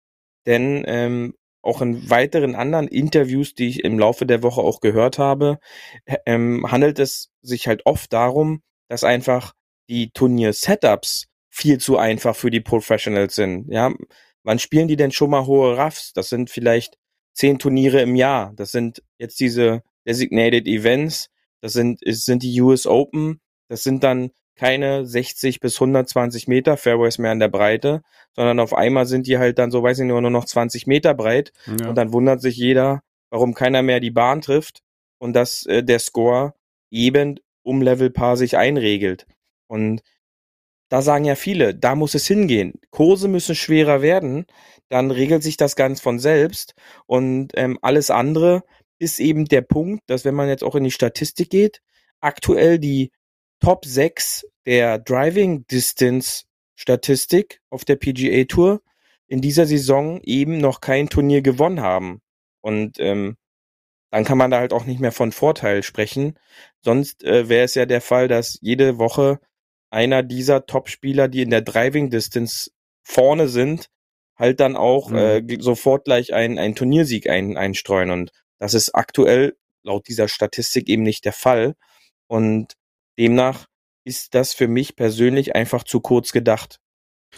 [0.46, 5.18] denn ähm, auch in weiteren anderen Interviews, die ich im Laufe der Woche auch gehört
[5.18, 5.58] habe,
[6.26, 9.52] ähm, handelt es sich halt oft darum, dass einfach
[9.88, 13.66] die Turnier-Setups viel zu einfach für die Professionals sind.
[13.70, 13.92] Ja,
[14.42, 16.12] wann spielen die denn schon mal hohe Raffs?
[16.12, 16.96] Das sind vielleicht
[17.32, 18.52] zehn Turniere im Jahr.
[18.56, 21.30] Das sind jetzt diese Designated Events.
[21.60, 23.40] Das sind, sind die US Open.
[23.68, 28.74] Das sind dann keine 60 bis 120 Meter Fairways mehr in der Breite, sondern auf
[28.74, 31.88] einmal sind die halt dann so, weiß ich nur, nur noch 20 Meter breit ja.
[31.88, 34.82] und dann wundert sich jeder, warum keiner mehr die Bahn trifft
[35.18, 36.54] und dass äh, der Score
[36.90, 39.26] eben um Level Paar sich einregelt.
[39.66, 40.02] Und
[40.88, 42.74] da sagen ja viele, da muss es hingehen.
[42.90, 44.46] Kurse müssen schwerer werden,
[44.88, 46.74] dann regelt sich das ganz von selbst
[47.06, 48.62] und ähm, alles andere
[48.98, 51.80] ist eben der Punkt, dass wenn man jetzt auch in die Statistik geht,
[52.20, 53.10] aktuell die
[53.64, 58.82] Top 6 der Driving Distance Statistik auf der PGA Tour
[59.26, 62.20] in dieser Saison eben noch kein Turnier gewonnen haben.
[62.60, 63.38] Und ähm,
[64.10, 66.38] dann kann man da halt auch nicht mehr von Vorteil sprechen.
[66.82, 69.40] Sonst äh, wäre es ja der Fall, dass jede Woche
[69.88, 72.70] einer dieser Top-Spieler, die in der Driving Distance
[73.02, 73.88] vorne sind,
[74.36, 75.16] halt dann auch mhm.
[75.16, 78.10] äh, sofort gleich einen, einen Turniersieg ein, einstreuen.
[78.10, 81.76] Und das ist aktuell laut dieser Statistik eben nicht der Fall.
[82.26, 82.74] Und
[83.18, 83.66] Demnach
[84.04, 86.80] ist das für mich persönlich einfach zu kurz gedacht.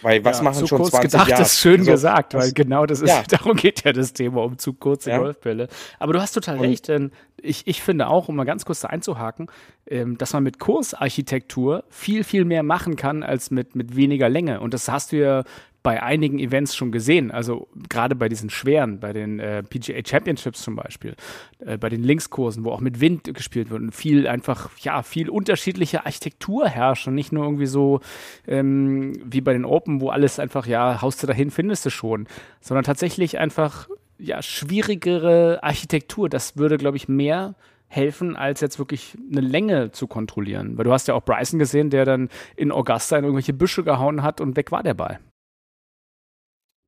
[0.02, 1.42] Weil was ja, machen zu schon kurz 20 gedacht Jahre?
[1.42, 3.22] ist schön also, gesagt, weil genau das ist, ja.
[3.28, 5.18] darum geht ja das Thema, um zu kurze ja.
[5.18, 5.68] Golfbälle.
[5.98, 8.80] Aber du hast total Und recht, denn ich, ich finde auch, um mal ganz kurz
[8.80, 9.46] da einzuhaken,
[9.86, 14.60] ähm, dass man mit Kursarchitektur viel, viel mehr machen kann als mit, mit weniger Länge.
[14.60, 15.44] Und das hast du ja
[15.86, 17.30] bei einigen Events schon gesehen.
[17.30, 21.14] Also gerade bei diesen schweren, bei den äh, PGA Championships zum Beispiel,
[21.60, 25.30] äh, bei den Linkskursen, wo auch mit Wind gespielt wird und viel einfach, ja, viel
[25.30, 28.00] unterschiedliche Architektur herrscht und nicht nur irgendwie so
[28.48, 32.26] ähm, wie bei den Open, wo alles einfach, ja, haust du dahin, findest du schon,
[32.60, 36.28] sondern tatsächlich einfach ja, schwierigere Architektur.
[36.28, 37.54] Das würde, glaube ich, mehr
[37.86, 40.76] helfen, als jetzt wirklich eine Länge zu kontrollieren.
[40.76, 44.24] Weil du hast ja auch Bryson gesehen, der dann in Augusta in irgendwelche Büsche gehauen
[44.24, 45.20] hat und weg war der Ball.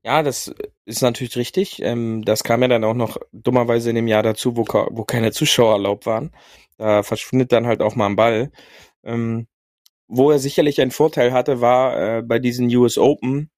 [0.04, 0.52] Ja, das
[0.84, 1.82] ist natürlich richtig.
[1.82, 5.32] Ähm, das kam ja dann auch noch dummerweise in dem Jahr dazu, wo, wo keine
[5.32, 6.30] Zuschauer erlaubt waren.
[6.76, 8.50] Da verschwindet dann halt auch mal ein Ball.
[9.04, 9.48] Ähm,
[10.08, 13.50] wo er sicherlich einen Vorteil hatte, war äh, bei diesen US Open,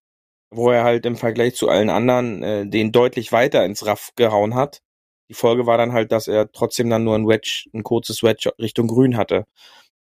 [0.51, 4.55] wo er halt im Vergleich zu allen anderen äh, den deutlich weiter ins Raff gehauen
[4.57, 4.83] hat.
[5.31, 8.53] Die Folge war dann halt, dass er trotzdem dann nur ein Wedge, ein kurzes Wedge
[8.61, 9.47] Richtung Grün hatte.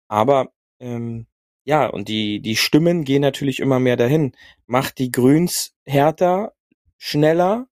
[0.09, 0.48] Aber
[0.81, 1.26] ähm,
[1.70, 4.33] ja, und die, die Stimmen gehen natürlich immer mehr dahin.
[4.66, 6.52] Macht die Grüns härter,
[6.98, 7.68] schneller,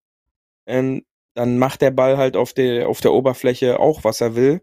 [0.67, 4.63] ähm, dann macht der Ball halt auf der, auf der Oberfläche auch, was er will.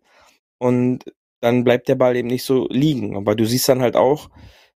[0.58, 1.04] Und
[1.42, 3.18] dann bleibt der Ball eben nicht so liegen.
[3.18, 4.30] Aber du siehst dann halt auch,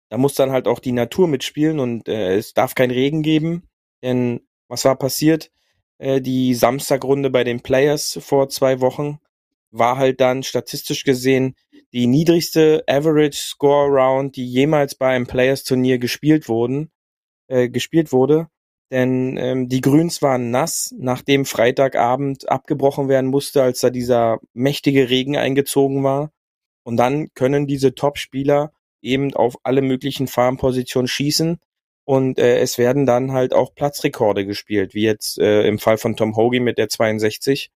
[0.09, 3.69] da muss dann halt auch die Natur mitspielen und äh, es darf kein Regen geben.
[4.03, 5.53] Denn was war passiert?
[5.99, 9.21] Äh, die Samstagrunde bei den Players vor zwei Wochen
[9.71, 11.55] war halt dann statistisch gesehen
[11.93, 16.91] die niedrigste Average Score Round, die jemals bei einem Players Turnier gespielt wurden,
[17.49, 18.49] äh, gespielt wurde.
[18.91, 25.11] Denn ähm, die Grüns waren nass, nachdem Freitagabend abgebrochen werden musste, als da dieser mächtige
[25.11, 26.33] Regen eingezogen war.
[26.85, 28.73] Und dann können diese Top-Spieler
[29.03, 31.59] eben auf alle möglichen Farmpositionen schießen
[32.09, 36.17] und äh, es werden dann halt auch Platzrekorde gespielt, wie jetzt äh, im Fall von
[36.17, 37.71] Tom Hoagie mit der 62.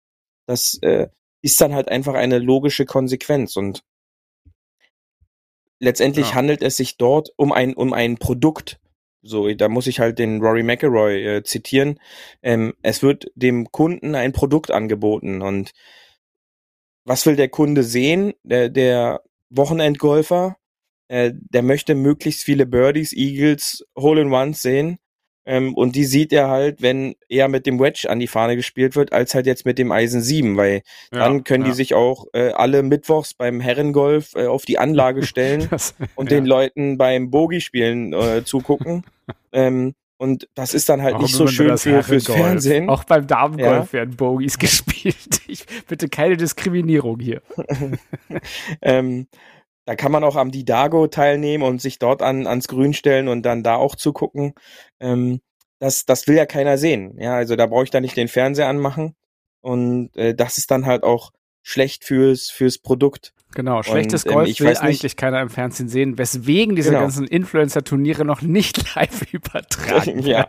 [0.46, 1.09] Das äh,
[1.42, 3.83] ist dann halt einfach eine logische Konsequenz und
[5.83, 6.35] letztendlich ja.
[6.37, 8.79] handelt es sich dort um ein um ein Produkt.
[9.23, 12.01] So, da muss ich halt den Rory McElroy äh, zitieren.
[12.42, 15.73] Ähm, es wird dem Kunden ein Produkt angeboten und
[17.05, 18.33] was will der Kunde sehen?
[18.45, 20.57] Der, der Wochenendgolfer
[21.12, 24.99] äh, der möchte möglichst viele Birdies, Eagles, Hole-in-Ones sehen.
[25.44, 28.94] Ähm, und die sieht er halt, wenn eher mit dem Wedge an die Fahne gespielt
[28.94, 31.70] wird, als halt jetzt mit dem Eisen 7, weil ja, dann können ja.
[31.70, 36.31] die sich auch äh, alle mittwochs beim Herrengolf äh, auf die Anlage stellen das, und
[36.31, 36.38] ja.
[36.38, 39.05] den Leuten beim Bogie-Spielen äh, zugucken.
[39.52, 42.88] ähm, und das ist dann halt Warum nicht so schön für, fürs Fernsehen.
[42.88, 45.40] Auch beim Damengolf werden Bogies gespielt.
[45.48, 47.42] Ich, bitte keine Diskriminierung hier.
[48.81, 49.26] ähm,
[49.85, 53.42] da kann man auch am Didago teilnehmen und sich dort an, ans Grün stellen und
[53.42, 54.55] dann da auch zugucken.
[55.01, 55.40] Ähm,
[55.79, 57.16] das, das will ja keiner sehen.
[57.18, 59.16] Ja, also da brauche ich da nicht den Fernseher anmachen.
[59.61, 63.35] Und äh, das ist dann halt auch schlecht fürs, fürs Produkt.
[63.55, 67.03] Genau, schlechtes und, Golf ähm, will eigentlich keiner im Fernsehen sehen, weswegen diese genau.
[67.03, 70.27] ganzen Influencer-Turniere noch nicht live übertragen werden.
[70.27, 70.49] ja,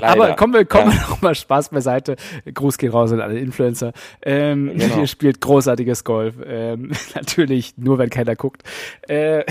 [0.00, 0.96] Aber kommen wir, kommen ja.
[0.96, 2.16] wir noch mal Spaß beiseite.
[2.52, 3.92] Gruß geht raus an alle Influencer.
[4.22, 5.00] Ähm, genau.
[5.00, 6.36] Ihr spielt großartiges Golf.
[6.44, 8.62] Ähm, natürlich nur, wenn keiner guckt.
[9.08, 9.44] Äh,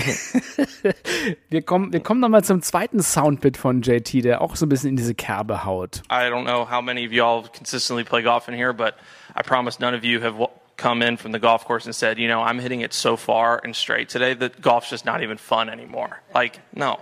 [1.48, 4.68] wir kommen, wir kommen noch mal zum zweiten Soundbit von JT, der auch so ein
[4.68, 6.02] bisschen in diese Kerbe haut.
[6.10, 8.94] I don't know how many of y'all consistently play golf in here, but
[9.36, 10.38] I promise none of you have
[10.82, 13.60] come in from the golf course and said, you know, I'm hitting it so far
[13.62, 16.20] and straight today that golf's just not even fun anymore.
[16.34, 16.98] Like, no,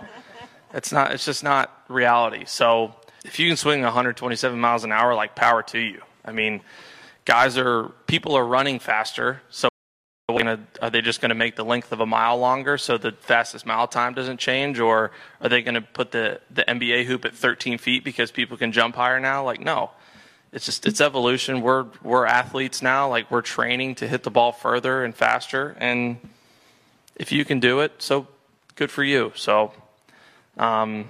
[0.71, 1.11] it's not.
[1.11, 2.43] It's just not reality.
[2.45, 2.93] So
[3.25, 6.01] if you can swing 127 miles an hour, like power to you.
[6.23, 6.61] I mean,
[7.25, 9.67] guys are people are running faster, so
[10.29, 13.65] are they just going to make the length of a mile longer so the fastest
[13.65, 15.09] mile time doesn't change, or
[15.41, 18.71] are they going to put the the NBA hoop at 13 feet because people can
[18.71, 19.43] jump higher now?
[19.43, 19.89] Like, no
[20.51, 21.61] it's just it's evolution.
[21.61, 23.09] We're we're athletes now.
[23.09, 25.75] Like we're training to hit the ball further and faster.
[25.79, 26.17] And
[27.15, 28.27] if you can do it, so
[28.75, 29.31] good for you.
[29.35, 29.73] So,
[30.57, 31.07] um,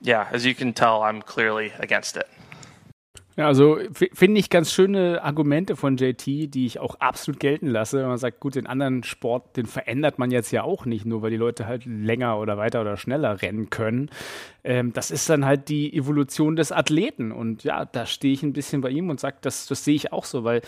[0.00, 2.28] yeah, as you can tell, I'm clearly against it.
[3.36, 3.78] Ja, also
[4.12, 8.04] finde ich ganz schöne Argumente von JT, die ich auch absolut gelten lasse.
[8.04, 11.30] Man sagt, gut, den anderen Sport, den verändert man jetzt ja auch nicht, nur weil
[11.30, 14.10] die Leute halt länger oder weiter oder schneller rennen können.
[14.64, 17.30] Ähm, das ist dann halt die Evolution des Athleten.
[17.30, 20.12] Und ja, da stehe ich ein bisschen bei ihm und sage, das, das sehe ich
[20.12, 20.60] auch so, weil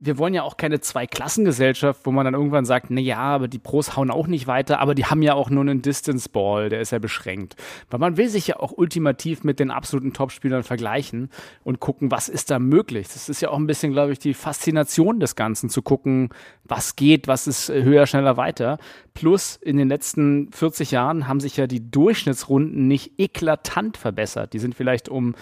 [0.00, 3.58] wir wollen ja auch keine Zweiklassengesellschaft, wo man dann irgendwann sagt, na ja, aber die
[3.58, 6.80] Pros hauen auch nicht weiter, aber die haben ja auch nur einen Distance Ball, der
[6.80, 7.56] ist ja beschränkt.
[7.90, 11.30] Weil man will sich ja auch ultimativ mit den absoluten Topspielern vergleichen
[11.62, 13.08] und gucken, was ist da möglich.
[13.08, 16.30] Das ist ja auch ein bisschen, glaube ich, die Faszination des Ganzen, zu gucken,
[16.64, 18.78] was geht, was ist höher, schneller, weiter.
[19.14, 24.52] Plus in den letzten 40 Jahren haben sich ja die Durchschnittsrunden nicht eklatant verbessert.
[24.52, 25.34] Die sind vielleicht um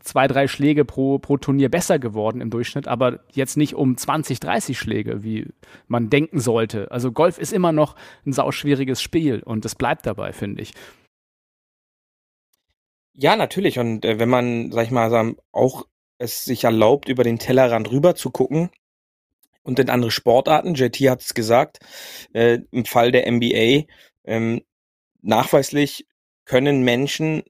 [0.00, 4.40] zwei, drei Schläge pro, pro Turnier besser geworden im Durchschnitt, aber jetzt nicht um 20,
[4.40, 5.46] 30 Schläge, wie
[5.88, 6.90] man denken sollte.
[6.90, 10.72] Also Golf ist immer noch ein sauschwieriges Spiel und das bleibt dabei, finde ich.
[13.14, 13.78] Ja, natürlich.
[13.78, 15.86] Und äh, wenn man, sag ich mal, auch
[16.18, 18.70] es sich erlaubt, über den Tellerrand rüber zu gucken
[19.62, 21.78] und in andere Sportarten, JT hat es gesagt,
[22.32, 23.84] äh, im Fall der NBA,
[24.24, 24.62] ähm,
[25.22, 26.06] nachweislich
[26.44, 27.42] können Menschen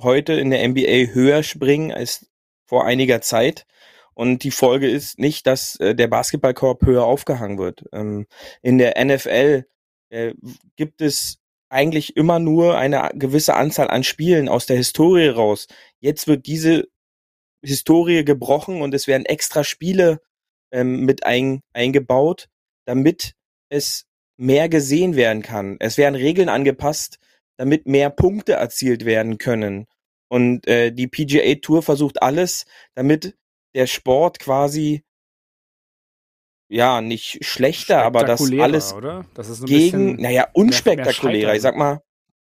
[0.00, 2.26] heute in der NBA höher springen als
[2.66, 3.66] vor einiger Zeit.
[4.14, 7.84] Und die Folge ist nicht, dass äh, der Basketballkorb höher aufgehangen wird.
[7.92, 8.26] Ähm,
[8.62, 9.66] in der NFL
[10.10, 10.34] äh,
[10.76, 11.38] gibt es
[11.68, 15.66] eigentlich immer nur eine gewisse Anzahl an Spielen aus der Historie raus.
[16.00, 16.88] Jetzt wird diese
[17.62, 20.20] Historie gebrochen und es werden extra Spiele
[20.70, 22.48] ähm, mit ein, eingebaut,
[22.86, 23.34] damit
[23.68, 25.76] es mehr gesehen werden kann.
[25.80, 27.18] Es werden Regeln angepasst,
[27.56, 29.86] damit mehr Punkte erzielt werden können.
[30.28, 33.36] Und äh, die PGA Tour versucht alles, damit
[33.74, 35.04] der Sport quasi
[36.68, 38.94] ja nicht schlechter, aber das alles
[39.34, 41.54] das gegen, naja, unspektakulärer.
[41.54, 42.02] ich sag mal,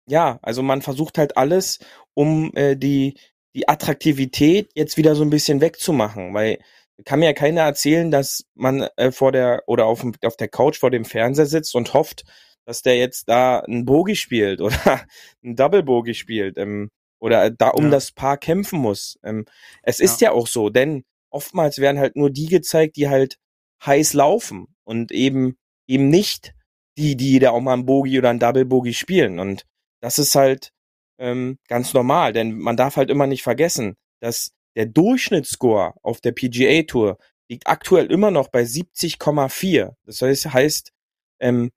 [0.08, 1.80] ja, also man versucht halt alles,
[2.16, 3.20] um äh, die
[3.56, 6.60] die Attraktivität jetzt wieder so ein bisschen wegzumachen, weil
[7.06, 10.78] kann mir ja keiner erzählen, dass man äh, vor der oder auf, auf der Couch
[10.78, 12.26] vor dem Fernseher sitzt und hofft,
[12.66, 14.76] dass der jetzt da ein Bogie spielt oder
[15.44, 16.90] ein Double Bogie spielt ähm,
[17.20, 17.92] oder da um ja.
[17.92, 19.20] das Paar kämpfen muss.
[19.24, 19.46] Ähm,
[19.84, 20.30] es ist ja.
[20.30, 23.38] ja auch so, denn oftmals werden halt nur die gezeigt, die halt
[23.86, 25.58] heiß laufen und eben
[25.88, 26.54] eben nicht
[26.98, 29.40] die, die da auch mal ein Bogie oder ein Double Bogie spielen.
[29.40, 29.66] Und
[30.02, 30.72] das ist halt
[31.18, 36.32] ähm, ganz normal, denn man darf halt immer nicht vergessen, dass der Durchschnittsscore auf der
[36.32, 37.18] PGA Tour
[37.50, 39.94] liegt aktuell immer noch bei 70,4.
[40.06, 40.92] Das heißt, heißt
[41.40, 41.72] ähm,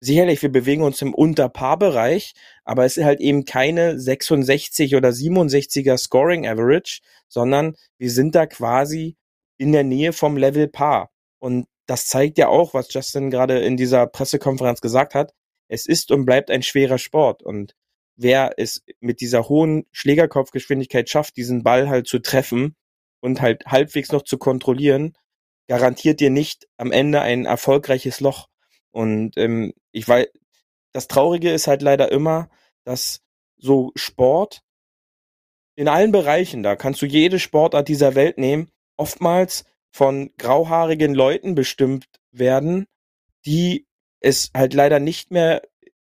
[0.00, 2.34] sicherlich, wir bewegen uns im Unterpaarbereich,
[2.64, 8.46] aber es ist halt eben keine 66 oder 67er Scoring Average, sondern wir sind da
[8.46, 9.16] quasi
[9.58, 11.10] in der Nähe vom Level Paar.
[11.38, 15.32] Und das zeigt ja auch, was Justin gerade in dieser Pressekonferenz gesagt hat.
[15.68, 17.42] Es ist und bleibt ein schwerer Sport.
[17.42, 17.74] Und
[18.16, 22.76] wer es mit dieser hohen Schlägerkopfgeschwindigkeit schafft, diesen Ball halt zu treffen
[23.20, 25.14] und halt halbwegs noch zu kontrollieren,
[25.66, 28.48] garantiert dir nicht am Ende ein erfolgreiches Loch.
[28.90, 30.26] Und ähm, ich weiß,
[30.92, 32.48] das Traurige ist halt leider immer,
[32.84, 33.20] dass
[33.56, 34.62] so Sport
[35.76, 41.54] in allen Bereichen, da kannst du jede Sportart dieser Welt nehmen, oftmals von grauhaarigen Leuten
[41.54, 42.86] bestimmt werden,
[43.46, 43.86] die
[44.20, 45.62] es halt leider nicht mehr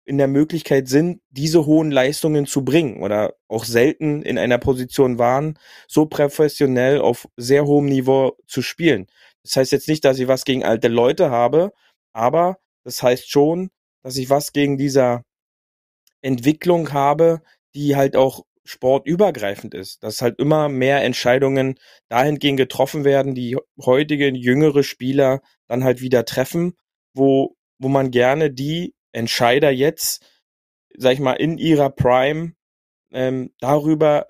[0.04, 5.18] in der Möglichkeit sind, diese hohen Leistungen zu bringen oder auch selten in einer Position
[5.18, 5.56] waren,
[5.86, 9.06] so professionell auf sehr hohem Niveau zu spielen.
[9.44, 11.72] Das heißt jetzt nicht, dass ich was gegen alte Leute habe,
[12.12, 13.70] aber das heißt schon,
[14.02, 15.24] dass ich was gegen dieser
[16.22, 17.42] Entwicklung habe,
[17.74, 21.78] die halt auch sportübergreifend ist, dass halt immer mehr Entscheidungen
[22.08, 26.74] dahingehend getroffen werden, die heutige jüngere Spieler dann halt wieder treffen,
[27.14, 30.24] wo, wo man gerne die Entscheider jetzt,
[30.96, 32.52] sag ich mal, in ihrer Prime
[33.12, 34.26] ähm, darüber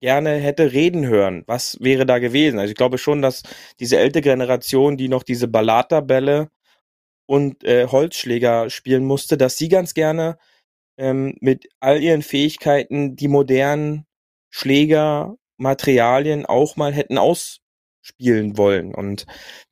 [0.00, 1.44] gerne hätte reden hören.
[1.46, 2.58] Was wäre da gewesen?
[2.58, 3.42] Also ich glaube schon, dass
[3.78, 6.50] diese ältere Generation, die noch diese Ballata-Bälle
[7.32, 10.36] und äh, Holzschläger spielen musste, dass sie ganz gerne
[10.98, 14.04] ähm, mit all ihren Fähigkeiten die modernen
[14.50, 18.94] Schläger, Materialien auch mal hätten ausspielen wollen.
[18.94, 19.24] Und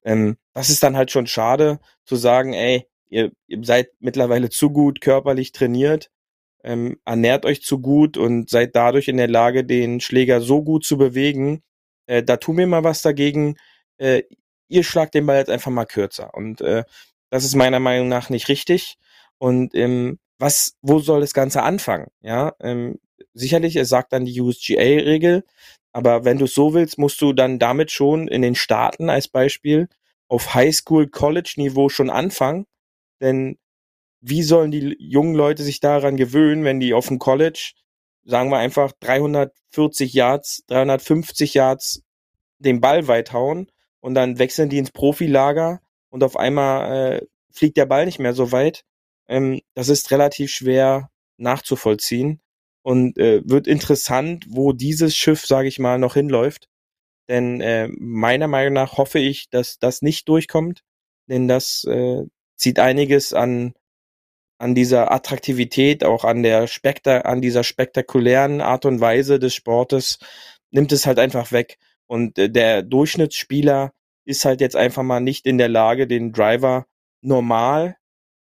[0.05, 4.71] ähm, das ist dann halt schon schade zu sagen, ey, ihr, ihr seid mittlerweile zu
[4.71, 6.11] gut körperlich trainiert,
[6.65, 10.87] ähm, ernährt euch zu gut und seid dadurch in der Lage, den Schläger so gut
[10.87, 11.63] zu bewegen.
[12.07, 13.57] Äh, da tun wir mal was dagegen.
[13.99, 14.23] Äh,
[14.69, 16.33] ihr schlagt den Ball jetzt einfach mal kürzer.
[16.33, 16.85] Und äh,
[17.31, 18.99] das ist meiner Meinung nach nicht richtig.
[19.39, 22.09] Und ähm, was, wo soll das Ganze anfangen?
[22.21, 22.99] Ja, ähm,
[23.35, 25.45] sicherlich, es sagt dann die USGA-Regel,
[25.93, 29.29] aber wenn du es so willst, musst du dann damit schon in den Staaten als
[29.29, 29.89] Beispiel
[30.29, 32.67] auf Highschool-College-Niveau schon anfangen
[33.21, 33.59] denn
[34.21, 37.73] wie sollen die jungen Leute sich daran gewöhnen, wenn die auf dem College,
[38.25, 42.03] sagen wir einfach 340 Yards, 350 Yards
[42.59, 43.71] den Ball weit hauen
[44.01, 45.81] und dann wechseln die ins Profilager
[46.11, 48.85] und auf einmal äh, fliegt der Ball nicht mehr so weit.
[49.29, 52.41] Ähm, das ist relativ schwer nachzuvollziehen
[52.83, 56.69] und äh, wird interessant, wo dieses Schiff, sage ich mal, noch hinläuft.
[57.29, 60.83] Denn äh, meiner Meinung nach hoffe ich, dass das nicht durchkommt,
[61.29, 62.25] denn das äh,
[62.57, 63.75] zieht einiges an
[64.59, 70.19] an dieser Attraktivität, auch an der Spekta an dieser spektakulären Art und Weise des Sportes,
[70.71, 71.79] nimmt es halt einfach weg.
[72.07, 73.93] Und äh, der Durchschnittsspieler
[74.31, 76.87] ist halt jetzt einfach mal nicht in der Lage, den Driver
[77.21, 77.97] normal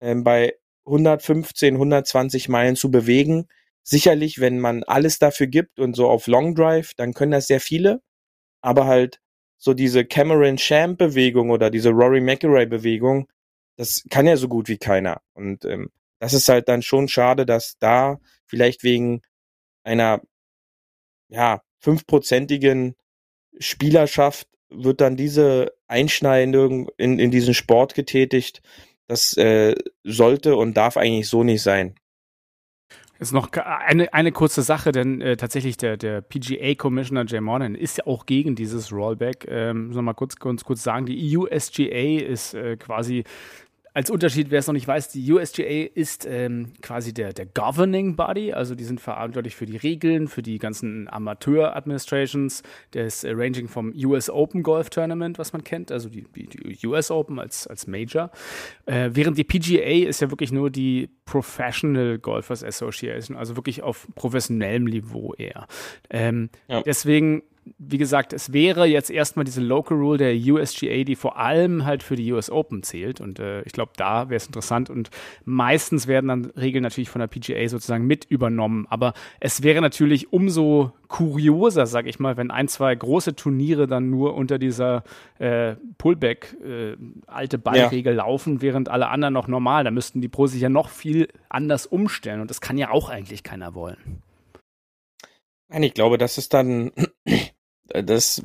[0.00, 0.54] ähm, bei
[0.86, 3.48] 115, 120 Meilen zu bewegen.
[3.82, 7.60] Sicherlich, wenn man alles dafür gibt und so auf Long Drive, dann können das sehr
[7.60, 8.02] viele.
[8.62, 9.20] Aber halt
[9.58, 13.28] so diese Cameron Champ Bewegung oder diese Rory McIlroy Bewegung,
[13.76, 15.22] das kann ja so gut wie keiner.
[15.34, 19.22] Und ähm, das ist halt dann schon schade, dass da vielleicht wegen
[19.84, 20.20] einer
[21.28, 22.94] ja fünfprozentigen
[23.58, 28.62] Spielerschaft wird dann diese Einschneidung in, in diesen Sport getätigt.
[29.06, 31.96] Das äh, sollte und darf eigentlich so nicht sein.
[33.20, 37.98] Ist noch eine, eine kurze Sache, denn äh, tatsächlich der, der PGA-Commissioner Jay Monahan ist
[37.98, 39.46] ja auch gegen dieses Rollback.
[39.46, 43.24] Ähm, soll mal kurz, kurz, kurz sagen, die USGA ist äh, quasi
[43.92, 48.16] als Unterschied, wer es noch nicht weiß, die USGA ist ähm, quasi der, der Governing
[48.16, 52.62] Body, also die sind verantwortlich für die Regeln, für die ganzen Amateur-Administrations,
[52.92, 57.10] das äh, ranging vom US Open Golf Tournament, was man kennt, also die, die US
[57.10, 58.30] Open als, als Major,
[58.86, 64.06] äh, während die PGA ist ja wirklich nur die Professional Golfers Association, also wirklich auf
[64.14, 65.66] professionellem Niveau eher.
[66.10, 66.82] Ähm, ja.
[66.82, 67.42] Deswegen
[67.78, 72.02] wie gesagt, es wäre jetzt erstmal diese Local Rule der USGA, die vor allem halt
[72.02, 73.20] für die US Open zählt.
[73.20, 74.90] Und äh, ich glaube, da wäre es interessant.
[74.90, 75.10] Und
[75.44, 78.86] meistens werden dann Regeln natürlich von der PGA sozusagen mit übernommen.
[78.90, 84.10] Aber es wäre natürlich umso kurioser, sag ich mal, wenn ein, zwei große Turniere dann
[84.10, 85.02] nur unter dieser
[85.38, 86.96] äh, Pullback äh,
[87.26, 88.24] alte Ballregel ja.
[88.24, 89.84] laufen, während alle anderen noch normal.
[89.84, 92.40] Da müssten die Pros sich ja noch viel anders umstellen.
[92.40, 94.22] Und das kann ja auch eigentlich keiner wollen.
[95.68, 96.90] Nein, ich glaube, das ist dann
[97.92, 98.42] das,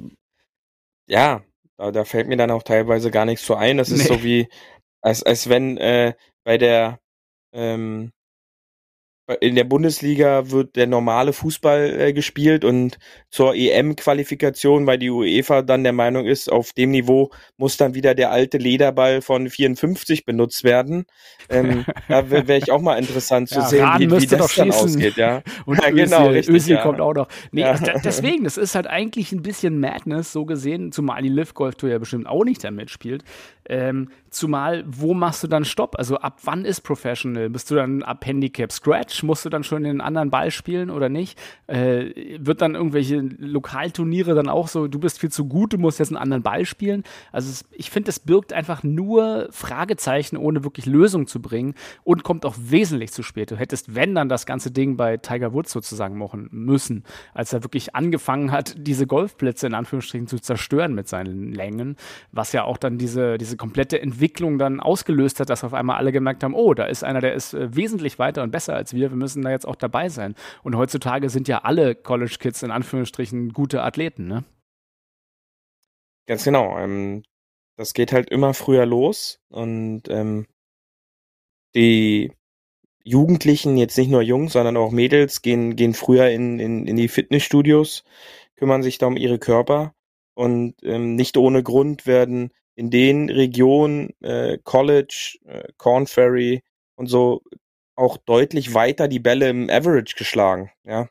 [1.08, 1.44] ja,
[1.78, 3.78] da, da fällt mir dann auch teilweise gar nichts so ein.
[3.78, 4.16] Das ist nee.
[4.16, 4.48] so wie,
[5.02, 7.00] als, als wenn äh, bei der
[7.54, 8.12] ähm,
[9.42, 13.00] in der Bundesliga wird der normale Fußball äh, gespielt und
[13.30, 18.14] zur EM-Qualifikation, weil die UEFA dann der Meinung ist, auf dem Niveau muss dann wieder
[18.14, 21.06] der alte Lederball von 54 benutzt werden.
[21.50, 24.72] Ähm, da wäre wär ich auch mal interessant zu ja, sehen, wie, wie das dann
[24.72, 25.18] ausgeht.
[25.18, 26.84] Ja, und ja, genau, Özil, richtig, Özil ja.
[26.84, 27.28] kommt auch noch.
[27.52, 27.74] Nee, ja.
[28.04, 31.90] deswegen, das ist halt eigentlich ein bisschen Madness, so gesehen, zumal die Live Golf Tour
[31.90, 33.24] ja bestimmt auch nicht da mitspielt.
[33.68, 35.98] Ähm, zumal, wo machst du dann Stopp?
[35.98, 37.50] Also ab wann ist Professional?
[37.50, 39.15] Bist du dann ab Handicap Scratch?
[39.24, 41.40] Musst du dann schon den anderen Ball spielen oder nicht?
[41.68, 46.00] Äh, wird dann irgendwelche Lokalturniere dann auch so, du bist viel zu gut, du musst
[46.00, 47.04] jetzt einen anderen Ball spielen?
[47.32, 52.24] Also es, ich finde, es birgt einfach nur Fragezeichen, ohne wirklich Lösung zu bringen und
[52.24, 53.50] kommt auch wesentlich zu spät.
[53.50, 57.04] Du hättest, wenn dann das ganze Ding bei Tiger Woods sozusagen machen müssen,
[57.34, 61.96] als er wirklich angefangen hat, diese Golfplätze in Anführungsstrichen zu zerstören mit seinen Längen,
[62.32, 65.98] was ja auch dann diese, diese diese komplette Entwicklung dann ausgelöst hat, dass auf einmal
[65.98, 68.94] alle gemerkt haben, oh, da ist einer, der ist äh, wesentlich weiter und besser als
[68.94, 70.36] wir, wir müssen da jetzt auch dabei sein.
[70.64, 74.44] Und heutzutage sind ja alle College Kids in Anführungsstrichen gute Athleten, ne?
[76.28, 76.78] Ganz genau.
[76.78, 77.24] Ähm,
[77.78, 80.48] das geht halt immer früher los und ähm,
[81.76, 82.32] die
[83.04, 87.08] Jugendlichen, jetzt nicht nur Jungs, sondern auch Mädels, gehen, gehen früher in, in, in die
[87.08, 88.04] Fitnessstudios,
[88.56, 89.94] kümmern sich da um ihre Körper
[90.34, 96.64] und ähm, nicht ohne Grund werden in den Regionen äh, College, äh, Corn Ferry
[96.96, 97.44] und so
[97.96, 101.10] auch deutlich weiter die Bälle im Average geschlagen, ja.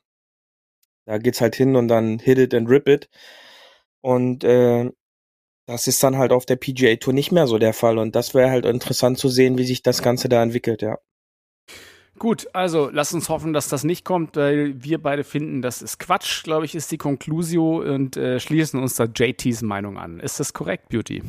[1.06, 3.10] Da geht's halt hin und dann hit it and rip it.
[4.00, 4.90] Und äh,
[5.66, 7.98] das ist dann halt auf der PGA Tour nicht mehr so der Fall.
[7.98, 10.98] Und das wäre halt interessant zu sehen, wie sich das Ganze da entwickelt, ja.
[12.18, 15.98] Gut, also lass uns hoffen, dass das nicht kommt, weil wir beide finden, das ist
[15.98, 20.20] Quatsch, glaube ich, ist die Conclusio und äh, schließen uns da JTs Meinung an.
[20.20, 21.22] Ist das korrekt, Beauty?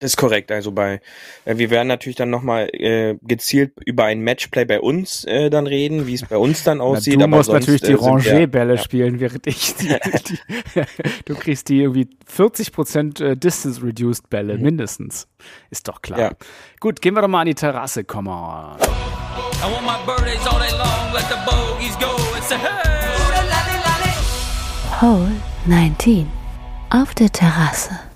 [0.00, 0.50] Das ist korrekt.
[0.50, 1.02] Also bei,
[1.44, 5.66] äh, wir werden natürlich dann nochmal äh, gezielt über ein Matchplay bei uns äh, dann
[5.66, 7.16] reden, wie es bei uns dann aussieht.
[7.18, 8.82] Na, du musst sonst, natürlich die äh, Rangé-Bälle ja.
[8.82, 9.88] spielen, während ich die,
[10.26, 10.38] die,
[11.26, 14.62] du kriegst die irgendwie 40% äh, Distance Reduced Bälle mhm.
[14.62, 15.28] mindestens.
[15.68, 16.18] Ist doch klar.
[16.18, 16.32] Ja.
[16.80, 18.78] Gut, gehen wir doch mal an die Terrasse, come on.
[25.02, 25.30] Hole
[25.66, 26.26] 19
[26.88, 28.09] auf der Terrasse.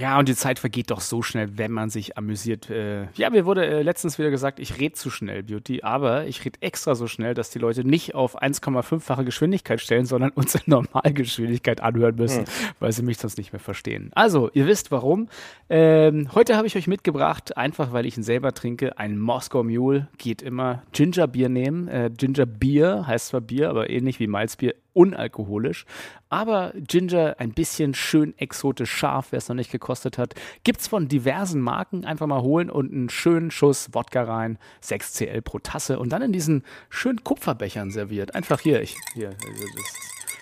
[0.00, 2.70] Ja, und die Zeit vergeht doch so schnell, wenn man sich amüsiert.
[2.70, 6.42] Äh, ja, mir wurde äh, letztens wieder gesagt, ich rede zu schnell, Beauty, aber ich
[6.42, 10.62] rede extra so schnell, dass die Leute nicht auf 1,5-fache Geschwindigkeit stellen, sondern uns in
[10.64, 12.52] Normalgeschwindigkeit anhören müssen, hm.
[12.78, 14.10] weil sie mich sonst nicht mehr verstehen.
[14.14, 15.28] Also, ihr wisst warum.
[15.68, 20.08] Ähm, heute habe ich euch mitgebracht, einfach weil ich ihn selber trinke, ein Moskau Mule.
[20.16, 21.88] Geht immer Ginger Bier nehmen.
[21.88, 25.86] Äh, Ginger Bier heißt zwar Bier, aber ähnlich wie Malzbier unalkoholisch.
[26.28, 30.34] Aber Ginger ein bisschen schön exotisch scharf, wer es noch nicht gekostet hat.
[30.62, 32.04] Gibt es von diversen Marken.
[32.04, 34.58] Einfach mal holen und einen schönen Schuss Wodka rein.
[34.82, 38.34] 6 CL pro Tasse und dann in diesen schönen Kupferbechern serviert.
[38.34, 39.46] Einfach hier, ich, hier, das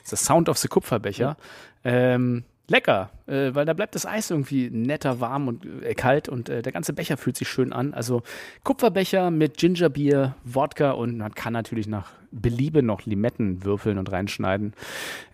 [0.04, 1.36] ist das Sound of the Kupferbecher.
[1.84, 6.48] Ähm, lecker, äh, weil da bleibt das Eis irgendwie netter warm und äh, kalt und
[6.48, 7.94] äh, der ganze Becher fühlt sich schön an.
[7.94, 8.22] Also
[8.64, 14.74] Kupferbecher mit Gingerbier, Wodka und man kann natürlich nach Beliebe noch Limetten würfeln und reinschneiden.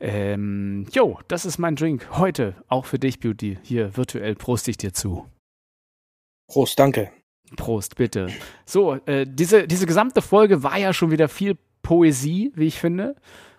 [0.01, 3.59] Ähm, jo, das ist mein Drink heute, auch für dich, Beauty.
[3.63, 5.27] Hier virtuell prost ich dir zu.
[6.47, 7.11] Prost, danke.
[7.57, 8.29] Prost, bitte.
[8.65, 13.17] So, äh, diese, diese gesamte Folge war ja schon wieder viel Poesie, wie ich finde.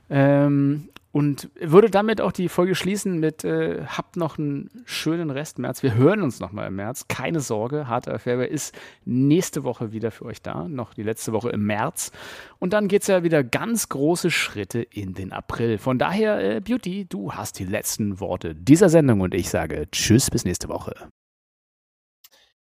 [0.09, 5.59] Ähm, und würde damit auch die Folge schließen mit äh, habt noch einen schönen Rest
[5.59, 5.81] März.
[5.81, 7.07] Wir hören uns nochmal im März.
[7.07, 10.67] Keine Sorge, Harter Fairway ist nächste Woche wieder für euch da.
[10.67, 12.11] Noch die letzte Woche im März.
[12.59, 15.77] Und dann geht es ja wieder ganz große Schritte in den April.
[15.77, 20.29] Von daher, äh, Beauty, du hast die letzten Worte dieser Sendung und ich sage Tschüss,
[20.29, 20.95] bis nächste Woche.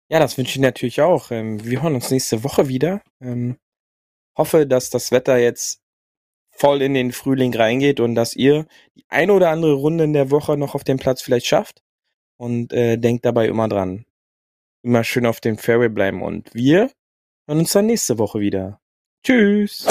[0.09, 1.31] Ja, das wünsche ich natürlich auch.
[1.31, 3.01] Ähm, wir hören uns nächste Woche wieder.
[3.21, 3.59] Ähm,
[4.37, 5.80] hoffe, dass das Wetter jetzt
[6.61, 10.31] voll in den Frühling reingeht und dass ihr die eine oder andere Runde in der
[10.31, 11.83] Woche noch auf dem Platz vielleicht schafft.
[12.37, 14.07] Und äh, denkt dabei immer dran.
[14.83, 16.23] Immer schön auf dem Fairway bleiben.
[16.23, 16.91] Und wir
[17.47, 18.81] hören uns dann nächste Woche wieder.
[19.23, 19.87] Tschüss.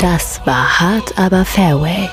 [0.00, 2.08] Das war hart, aber Fairway.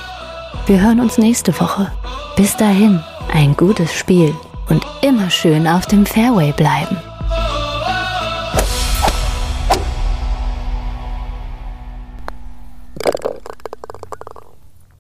[0.68, 1.92] Wir hören uns nächste Woche.
[2.36, 4.36] Bis dahin, ein gutes Spiel
[4.70, 6.98] und immer schön auf dem Fairway bleiben.